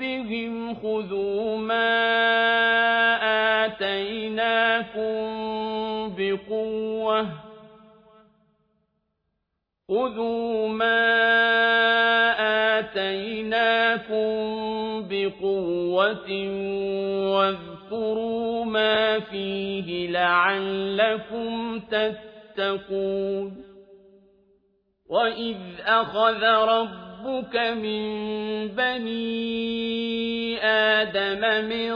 بِهِمْ 0.00 0.74
خُذُوا 0.74 1.58
مَا 1.58 1.92
آتَيْنَاكُم 3.66 5.12
بِقُوَّةٍ 6.16 7.26
خُذُوا 9.88 10.68
مَا 10.68 11.02
آتَيْنَاكُم 12.78 14.30
بِقُوَّةٍ 15.10 16.30
وَاذْكُرُوا 17.36 18.64
مَا 18.64 19.20
فِيهِ 19.20 20.08
لَعَلَّكُمْ 20.10 21.80
تَتَّقُونَ 21.80 23.64
وَإِذْ 25.08 25.56
أَخَذَ 25.86 26.44
رَبُّكَ 27.24 27.56
مِن 27.56 28.68
بَنِي 28.68 30.58
آدَمَ 30.64 31.40
مِن 31.68 31.90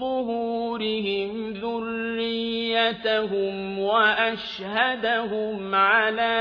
ظُهُورِهِمْ 0.00 1.52
ذُرِّيَّتَهُمْ 1.52 2.98
وَأَشْهَدَهُمْ 3.78 5.74
عَلَىٰ 5.74 6.40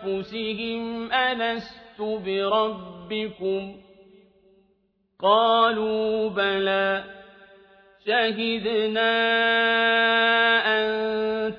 أَنفُسِهِمْ 0.00 1.12
أَلَسْتُ 1.12 2.00
بِرَبِّكُمْ 2.00 3.00
رَبِّكُمْ 3.10 3.76
قَالُوا 5.20 6.28
بَلَىٰ 6.30 7.19
شَهِدْنَا 8.06 9.12
أَن 10.66 10.90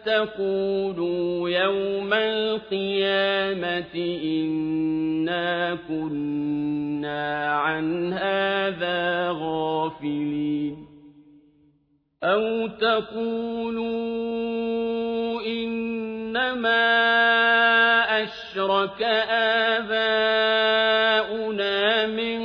تَقُولُوا 0.06 1.50
يَوْمَ 1.50 2.14
الْقِيَامَةِ 2.14 3.96
إِنَّا 4.24 5.76
كُنَّا 5.88 7.52
عَنْ 7.52 8.14
هَٰذَا 8.14 9.30
غَافِلِينَ. 9.32 10.76
أَوْ 12.24 12.68
تَقُولُوا 12.68 13.92
إِنَّمَا 15.46 16.84
أَشْرَكَ 18.24 19.02
آبَاؤُنَا 19.82 20.48
مِن 22.08 22.42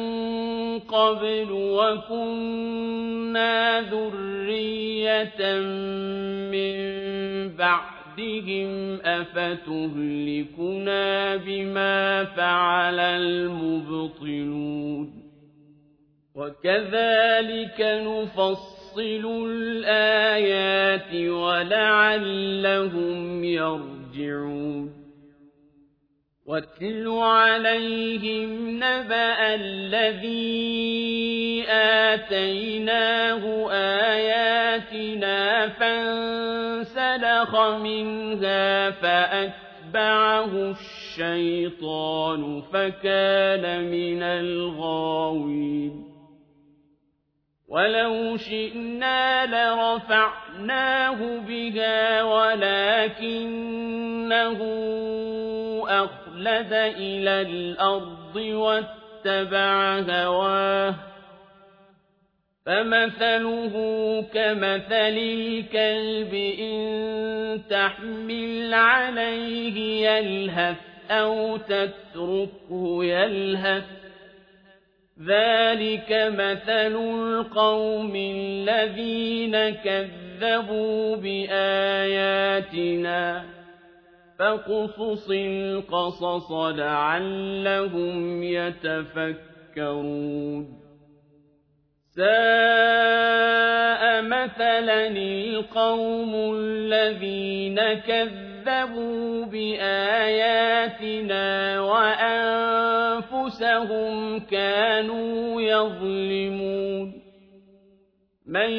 قَبْلُ 0.80 1.50
وَكُنَّا 1.52 2.85
ذُرِّيَّةً 5.06 5.60
مِّن 6.50 6.76
بَعْدِهِمْ 7.56 8.96
ۖ 8.98 9.00
أَفَتُهْلِكُنَا 9.04 10.16
بِمَا 11.36 12.24
فَعَلَ 12.24 12.98
الْمُبْطِلُونَ 13.00 14.46
وَكَذَٰلِكَ 16.34 17.80
نُفَصِّلُ 17.80 19.46
الْآيَاتِ 19.50 21.14
وَلَعَلَّهُمْ 21.30 22.64
يَرْجِعُونَ 23.44 24.95
وَاتْلُ 26.46 27.08
عَلَيْهِمْ 27.08 28.70
نَبَأَ 28.76 29.54
الَّذِي 29.54 30.84
آتَيْنَاهُ 32.14 33.70
آيَاتِنَا 34.14 35.68
فَانسَلَخَ 35.68 37.56
مِنْهَا 37.60 38.90
فَأَتْبَعَهُ 38.90 40.70
الشَّيْطَانُ 40.70 42.62
فَكَانَ 42.72 43.84
مِنَ 43.90 44.22
الْغَاوِينَ. 44.22 46.06
وَلَوْ 47.68 48.36
شِئْنَا 48.36 49.46
لَرَفَعْنَاهُ 49.46 51.40
بِهَا 51.48 52.22
وَلَٰكِنَّهُ 52.22 53.46
أَخْلَدَ 56.36 56.72
إِلَى 56.72 57.40
الْأَرْضِ 57.42 58.36
وَاتَّبَعَ 58.36 59.98
هَوَاهُ 59.98 60.94
فَمَثَلُهُ 62.66 63.74
كَمَثَلِ 64.34 65.16
الْكَلْبِ 65.16 66.34
إِن 66.60 67.62
تَحْمِلْ 67.70 68.74
عَلَيْهِ 68.74 70.08
يَلْهَثْ 70.08 70.76
أَوْ 71.10 71.56
تَتْرُكْهُ 71.56 73.04
يَلْهَث 73.04 73.84
ذَلِكَ 75.26 76.12
مَثَلُ 76.12 76.96
الْقَوْمِ 76.96 78.12
الَّذِينَ 78.16 79.70
كَذَّبُوا 79.70 81.16
بِآيَاتِنَا 81.16 82.76
فَاقْصُصِ 84.38 85.30
الْقَصَصَ 85.30 86.52
لَعَلَّهُمْ 86.52 88.42
يَتَفَكَّرُونَ. 88.42 89.66
سَاءَ 92.16 92.26
مَثَلًا 94.22 95.06
الْقَوْمُ 95.06 96.54
الَّذِينَ 96.54 97.80
كَذَّبُوا 97.94 99.44
بِآيَاتِنَا 99.44 100.60
وَأَنفُسَهُمْ 101.80 103.20
كَانُوا 104.40 105.62
يَظْلِمُونَ. 105.62 107.15
مَن 108.46 108.70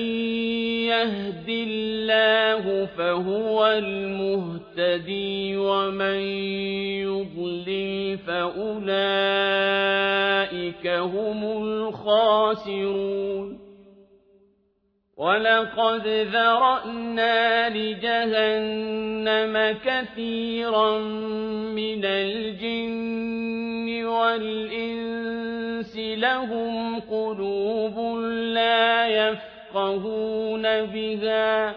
يَهْدِ 0.87 1.49
اللَّهُ 1.49 2.85
فَهُوَ 2.85 3.67
الْمُهْتَدِي 3.67 5.57
وَمَن 5.57 6.19
يُضْلِلْ 7.03 8.17
فَأُولَٰئِكَ 8.27 8.97
هُمُ 10.87 11.63
الْخَاسِرُونَ 11.63 13.59
وَلَقَدْ 15.17 16.07
ذَرَأْنَا 16.07 17.69
لِجَهَنَّمَ 17.69 19.77
كَثِيرًا 19.85 20.99
مِّنَ 21.75 22.05
الْجِنِّ 22.05 24.05
وَالْإِنسِ 24.05 25.97
لَهُمْ 25.97 26.99
قُلُوبٌ 26.99 28.17
لَّا 28.55 29.07
يَفْقَهُونَ 29.07 29.56
يفقهون 29.77 30.85
بها. 30.85 31.75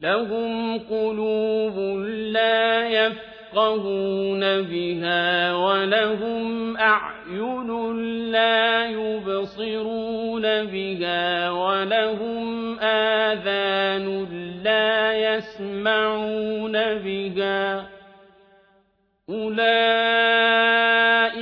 لهم 0.00 0.78
قلوب 0.78 1.78
لا 2.08 2.88
يفقهون 2.88 4.40
بها 4.62 5.54
ولهم 5.54 6.76
أعين 6.76 7.92
لا 8.32 8.86
يبصرون 8.86 10.42
بها 10.42 11.50
ولهم 11.50 12.78
آذان 12.80 14.26
لا 14.64 15.12
يسمعون 15.14 16.72
بها. 16.72 17.86
أولئك 19.28 21.11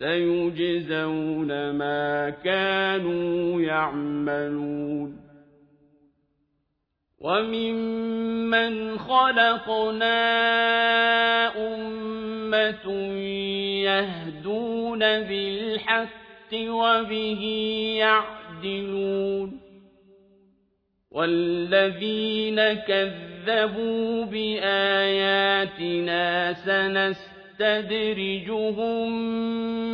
سَيُجْزَوْنَ 0.00 1.70
مَا 1.70 2.30
كَانُوا 2.30 3.62
يَعْمَلُونَ. 3.62 5.16
وَمِمَّنْ 7.18 8.98
خَلَقْنَا 8.98 10.16
أُمَّةٌ 11.74 12.92
يَهْدُونَ 13.84 14.98
بِالْحَقِّ 14.98 16.52
وَبِهِ 16.54 17.42
يَعْدِلُونَ. 17.98 19.60
وَالَّذِينَ 21.10 22.74
كَذَّبُوا 22.74 24.24
بِآيَاتِنَا 24.24 25.32
سَنَسْتَدْرِجُهُم 27.60 29.08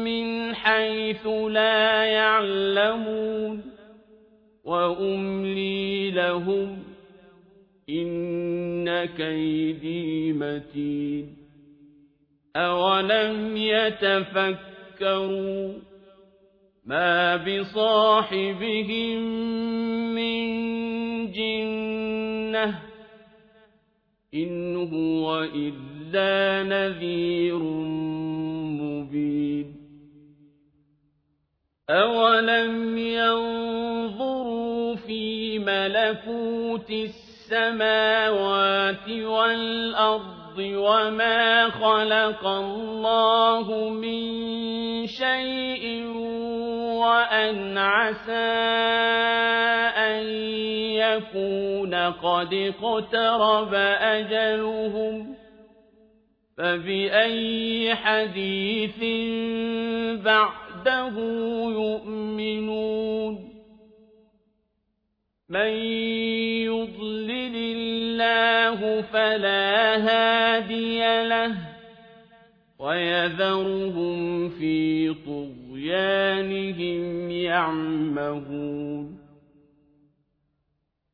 مِّنْ 0.04 0.54
حَيْثُ 0.54 1.26
لَا 1.26 2.04
يَعْلَمُونَ 2.04 3.62
وَأُمْلِي 4.64 6.10
لَهُمْ 6.10 6.76
ۚ 6.76 6.80
إِنَّ 7.90 9.04
كَيْدِي 9.04 10.32
مَتِينٌ 10.32 11.36
أَوَلَمْ 12.56 13.56
يَتَفَكَّرُوا 13.56 14.52
مَا 16.86 17.36
بِصَاحِبِهِم 17.36 19.18
مِّن 20.14 20.46
جِنَّةٍ 21.32 22.70
ۚ 22.72 22.74
إِنْ 24.34 24.76
هُوَ 24.76 25.42
إِلَّا 25.42 25.95
نَذِيرٌ 26.62 27.58
مُّبِينٌ. 28.82 29.66
أَوَلَمْ 31.90 32.98
يَنظُرُوا 32.98 34.96
فِي 34.96 35.58
مَلَكُوتِ 35.58 36.90
السَّمَاوَاتِ 36.90 39.08
وَالْأَرْضِ 39.08 40.58
وَمَا 40.58 41.70
خَلَقَ 41.70 42.46
اللَّهُ 42.46 43.88
مِن 43.90 44.26
شَيْءٍ 45.06 46.04
وَأَنْ 46.96 47.78
عَسَىٰ 47.78 48.32
أَن 49.96 50.26
يَكُونَ 50.96 51.94
قَدِ 51.94 52.54
اقْتَرَبَ 52.54 53.74
أَجَلُهُمْ 54.00 55.34
ۖ 55.34 55.35
فَبِأَيِّ 56.56 57.94
حَدِيثٍ 57.94 58.98
بَعْدَهُ 60.24 61.14
يُؤْمِنُونَ؟ 61.72 63.34
مَن 65.48 65.70
يُضْلِلِ 66.66 67.54
اللَّهُ 67.56 69.02
فَلَا 69.02 69.96
هَادِيَ 69.96 71.28
لَهُ 71.28 71.52
ۚ 71.54 71.58
وَيَذَرُهُمْ 72.78 74.48
فِي 74.48 75.14
طُغْيَانِهِمْ 75.26 77.00
يَعْمَهُونَ. 77.30 79.18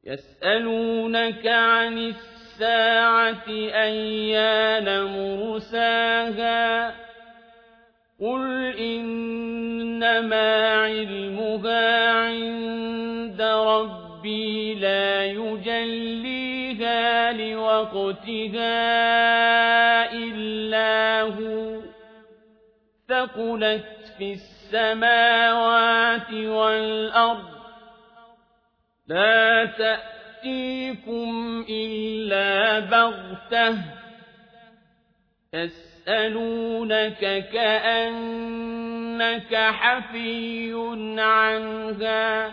يَسْأَلُونَكَ 0.04 1.46
عَنِ 1.46 1.98
السَّاعَةِ 2.52 3.48
أَيَّانَ 3.48 5.04
مُرْسَاهَا 5.04 6.90
ۖ 6.90 6.94
قُلْ 8.20 8.76
إِنَّمَا 8.78 10.68
عِلْمُهَا 10.82 12.10
عِندَ 12.10 13.42
رَبِّي 13.42 14.74
لَا 14.74 15.24
يُجَلِّيهَا 15.24 17.32
لِوَقْتِهَا 17.32 18.82
إِلَّا 20.12 21.20
هُوَ 21.22 21.80
ۚ 21.80 21.84
ثَقُلَتْ 23.08 24.14
فِي 24.18 24.32
السَّمَاوَاتِ 24.32 26.32
وَالْأَرْضِ 26.32 27.52
ۚ 27.52 27.56
لَا 29.08 29.66
تَأْتِيكُمْ 30.42 31.64
إِلَّا 31.70 32.80
بَغْتَةً 32.80 33.70
ۗ 33.72 33.76
يَسْأَلُونَكَ 35.54 37.48
كَأَنَّكَ 37.52 39.54
حَفِيٌّ 39.54 40.72
عَنْهَا 41.18 42.48
ۖ 42.48 42.52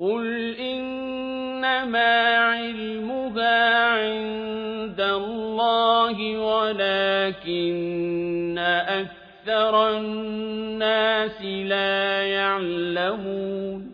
قُلْ 0.00 0.54
إِنَّمَا 0.58 2.36
عِلْمُهَا 2.36 3.84
عِندَ 3.88 5.00
اللَّهِ 5.00 6.38
وَلَٰكِنَّ 6.38 8.58
أَكْثَرَ 8.58 9.90
النَّاسِ 9.98 11.42
لَا 11.42 12.26
يَعْلَمُونَ 12.26 13.93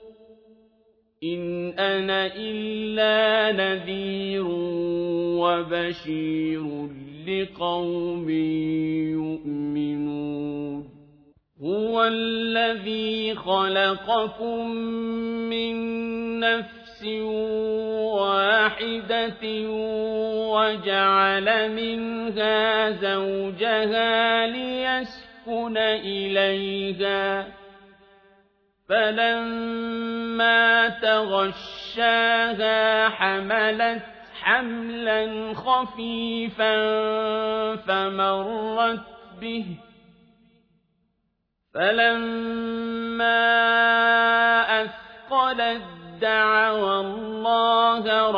إِنْ 1.23 1.73
أَنَا 1.79 2.25
إِلَّا 2.35 3.51
نَذِيرٌ 3.51 4.45
وَبَشِيرٌ 5.37 6.89
لِّقَوْمٍ 7.27 8.29
يُؤْمِنُونَ 9.21 10.89
هُوَ 11.61 12.03
الَّذِي 12.03 13.35
خَلَقَكُم 13.35 14.71
مِّن 15.49 15.75
نَّفْسٍ 16.39 17.03
وَاحِدَةٍ 18.17 19.43
وَجَعَلَ 20.49 21.71
مِنْهَا 21.71 22.89
زَوْجَهَا 22.91 24.47
لِيَسْكُنَ 24.47 25.77
إِلَيْهَا 25.77 27.41
ۖ 27.43 27.60
فَلَمَّا 28.91 30.89
تَغَشَّاهَا 30.89 32.39
حَمَلَتْ 33.09 34.03
حَمْلًا 34.41 35.53
خَفِيفًا 35.53 36.75
فَمَرَّتْ 37.75 38.99
بِهِ 39.41 39.65
ۖ. 39.65 39.77
فَلَمَّا 41.73 43.31
أَثْقَلَت 44.83 45.81
دَّعَوَا 46.21 47.01
اللَّهَ 47.01 48.29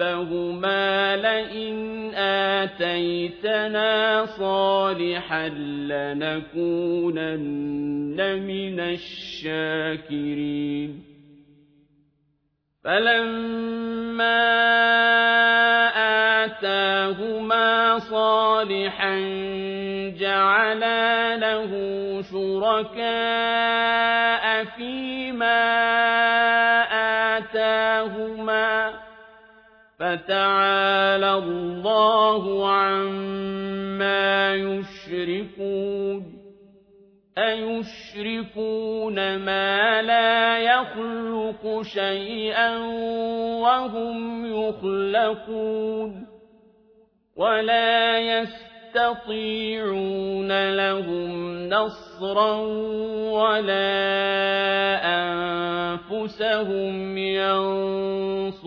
رَبَّهُمَا 0.00 1.16
لَئِنْ 1.16 2.14
آتَيْتَنَا 2.14 4.26
صَالِحًا 4.26 5.48
لَّنَكُونَنَّ 5.92 8.16
مِنَ 8.46 8.80
الشَّاكِرِينَ. 8.80 10.90
فَلَمَّا 12.84 14.40
آتَاهُمَا 16.44 17.98
صَالِحًا 17.98 19.16
جَعَلَا 20.20 21.36
لَهُ 21.36 21.70
شُرَكَاءَ 22.32 23.04
فِيمَا 24.64 25.60
آتَاهُمَا 27.36 28.78
ۚ 28.78 28.79
فَتَعَالَى 30.00 31.34
اللَّهُ 31.34 32.68
عَمَّا 32.68 34.54
يُشْرِكُونَ 34.54 36.40
أَيُشْرِكُونَ 37.38 39.14
مَا 39.38 40.02
لَا 40.02 40.58
يَخْلُقُ 40.58 41.82
شَيْئًا 41.82 42.78
وَهُمْ 43.60 44.46
يُخْلَقُونَ 44.46 46.26
وَلَا 47.36 48.18
يَسْتَطِيعُونَ 48.18 49.30
لَهُمْ 50.76 51.58
نَصْرًا 51.68 52.56
وَلَا 53.36 54.00
أَنفُسَهُمْ 56.10 57.18
يَنصُرُونَ 57.18 58.60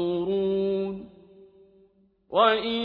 وَإِن 2.33 2.81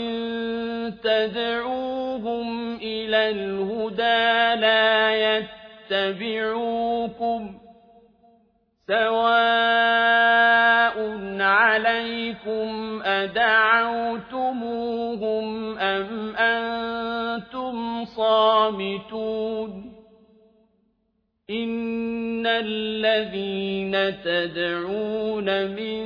تَدْعُوهُمْ 1.03 2.75
إِلَى 2.75 3.29
الْهُدَىٰ 3.29 4.55
لَا 4.61 5.15
يَتَّبِعُوكُمْ 5.89 7.53
ۚ 7.53 7.55
سَوَاءٌ 8.87 10.95
عَلَيْكُمْ 11.41 13.01
أَدَعَوْتُمُوهُمْ 13.05 14.57
أَمْ 15.77 16.35
أَنتُمْ 16.35 18.05
صَامِتُونَ 18.05 19.93
إِنَّ 21.49 22.47
الَّذِينَ 22.47 24.21
تَدْعُونَ 24.23 25.67
مِن 25.75 26.01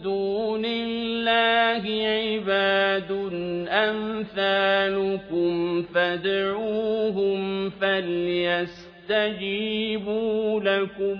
دُونِ 0.00 0.87
اللَّهِ 1.28 1.84
عِبَادٌ 2.06 3.10
أَمْثَالُكُمْ 3.68 5.52
فَادْعُوهُمْ 5.82 7.70
فَلْيَسْتَجِيبُوا 7.70 9.00
لَكُمْ 10.60 11.18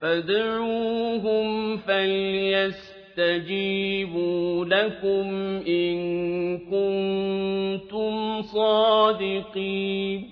فَادْعُوهُمْ 0.00 1.76
فَلْيَسْتَجِيبُوا 1.76 3.04
لَكُمْ 4.64 5.26
إِن 5.68 5.96
كُنتُمْ 6.58 8.42
صَادِقِينَ 8.42 10.31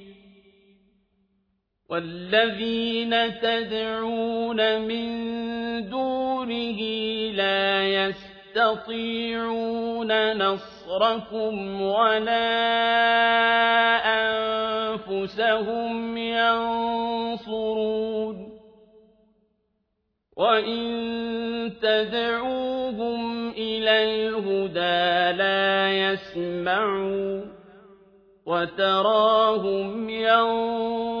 وَالَّذِينَ 1.91 3.39
تَدْعُونَ 3.41 4.81
مِن 4.81 5.09
دُونِهِ 5.89 6.79
لَا 7.35 7.83
يَسْتَطِيعُونَ 8.55 9.57
نَصْرَكُمْ 10.37 11.81
وَلَا 11.81 12.51
أَنفُسَهُمْ 14.87 16.17
يَنصُرُونَ 16.17 17.81
وَإِن 20.37 20.81
تَدْعُوهُمْ 21.81 23.49
إِلَى 23.49 23.95
الْهُدَىٰ 24.03 25.37
لَا 25.37 25.91
يَسْمَعُوا 25.91 27.41
ۖ 27.41 27.43
وَتَرَاهُمْ 28.45 30.09
يَنظُرُونَ 30.09 31.20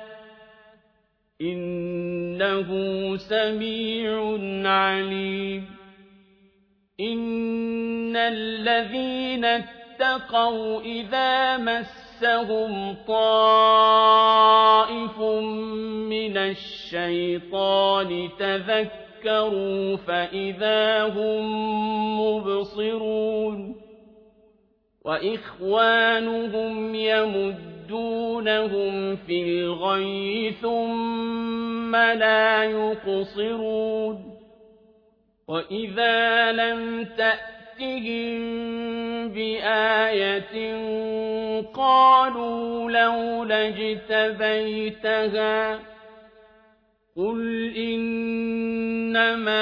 إِنَّهُ 1.41 2.69
سَمِيعٌ 3.17 4.37
عَلِيمٌ. 4.69 5.65
إِنَّ 6.99 8.15
الَّذِينَ 8.15 9.45
اتَّقَوْا 9.45 10.81
إِذَا 10.81 11.57
مَسَّهُمْ 11.57 12.95
طَائِفٌ 13.07 15.19
مِّنَ 16.09 16.37
الشَّيْطَانِ 16.37 18.29
تَذَكَّرُوا 18.39 19.95
فَإِذَا 19.95 21.03
هُم 21.03 21.41
مُّبْصِرُونَ. 22.21 23.75
وَإِخْوَانُهُمْ 25.05 26.95
يَمُدُّونَهُمْ 27.91 29.15
فِي 29.15 29.43
الْغَيِّ 29.43 30.51
ثُمَّ 30.61 31.95
لَا 31.95 32.63
يُقْصِرُونَ 32.63 34.17
وَإِذَا 35.47 36.51
لَمْ 36.51 37.03
تَأْتِهِم 37.17 38.39
بِآيَةٍ 39.29 40.55
قَالُوا 41.73 42.91
لَوْلَا 42.91 43.67
اجْتَبَيْتَهَا 43.67 45.75
ۚ 45.77 45.81
قُلْ 47.17 47.73
إِنَّمَا 47.77 49.61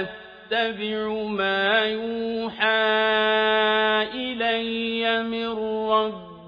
أَتَّبِعُ 0.00 1.08
مَا 1.26 1.84
يُوحَىٰ 1.84 2.70
إِلَيَّ 4.14 5.22
مِن 5.22 5.46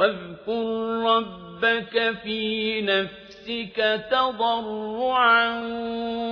وَاذْكُر 0.00 0.64
رَّبَّكَ 1.04 2.14
فِي 2.22 2.80
نَفْسِكَ 2.80 4.00
تَضَرُّعًا 4.10 5.60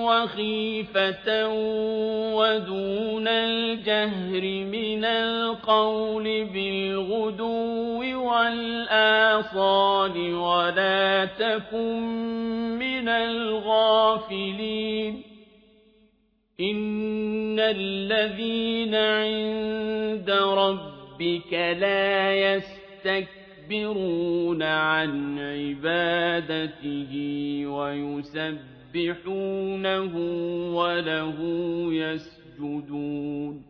وَخِيفَةً 0.04 1.48
وَدُونَ 2.34 3.28
الْجَهْرِ 3.28 4.42
مِنَ 4.64 5.04
الْقَوْلِ 5.04 6.44
بِالْغُدُوِّ 6.44 8.00
وَالْآصَالِ 8.28 10.16
وَلَا 10.34 11.24
تَكُن 11.24 12.00
مِّنَ 12.78 13.08
الْغَافِلِينَ 13.08 14.48
إن 16.60 17.60
الذين 17.60 18.94
عند 18.94 20.30
ربك 20.30 21.52
لا 21.52 22.32
يستكبرون 23.72 24.62
عن 24.62 25.38
عبادته 25.38 27.12
ويسبحونه 28.94 30.14
وله 30.74 31.36
يسجدون 31.92 33.62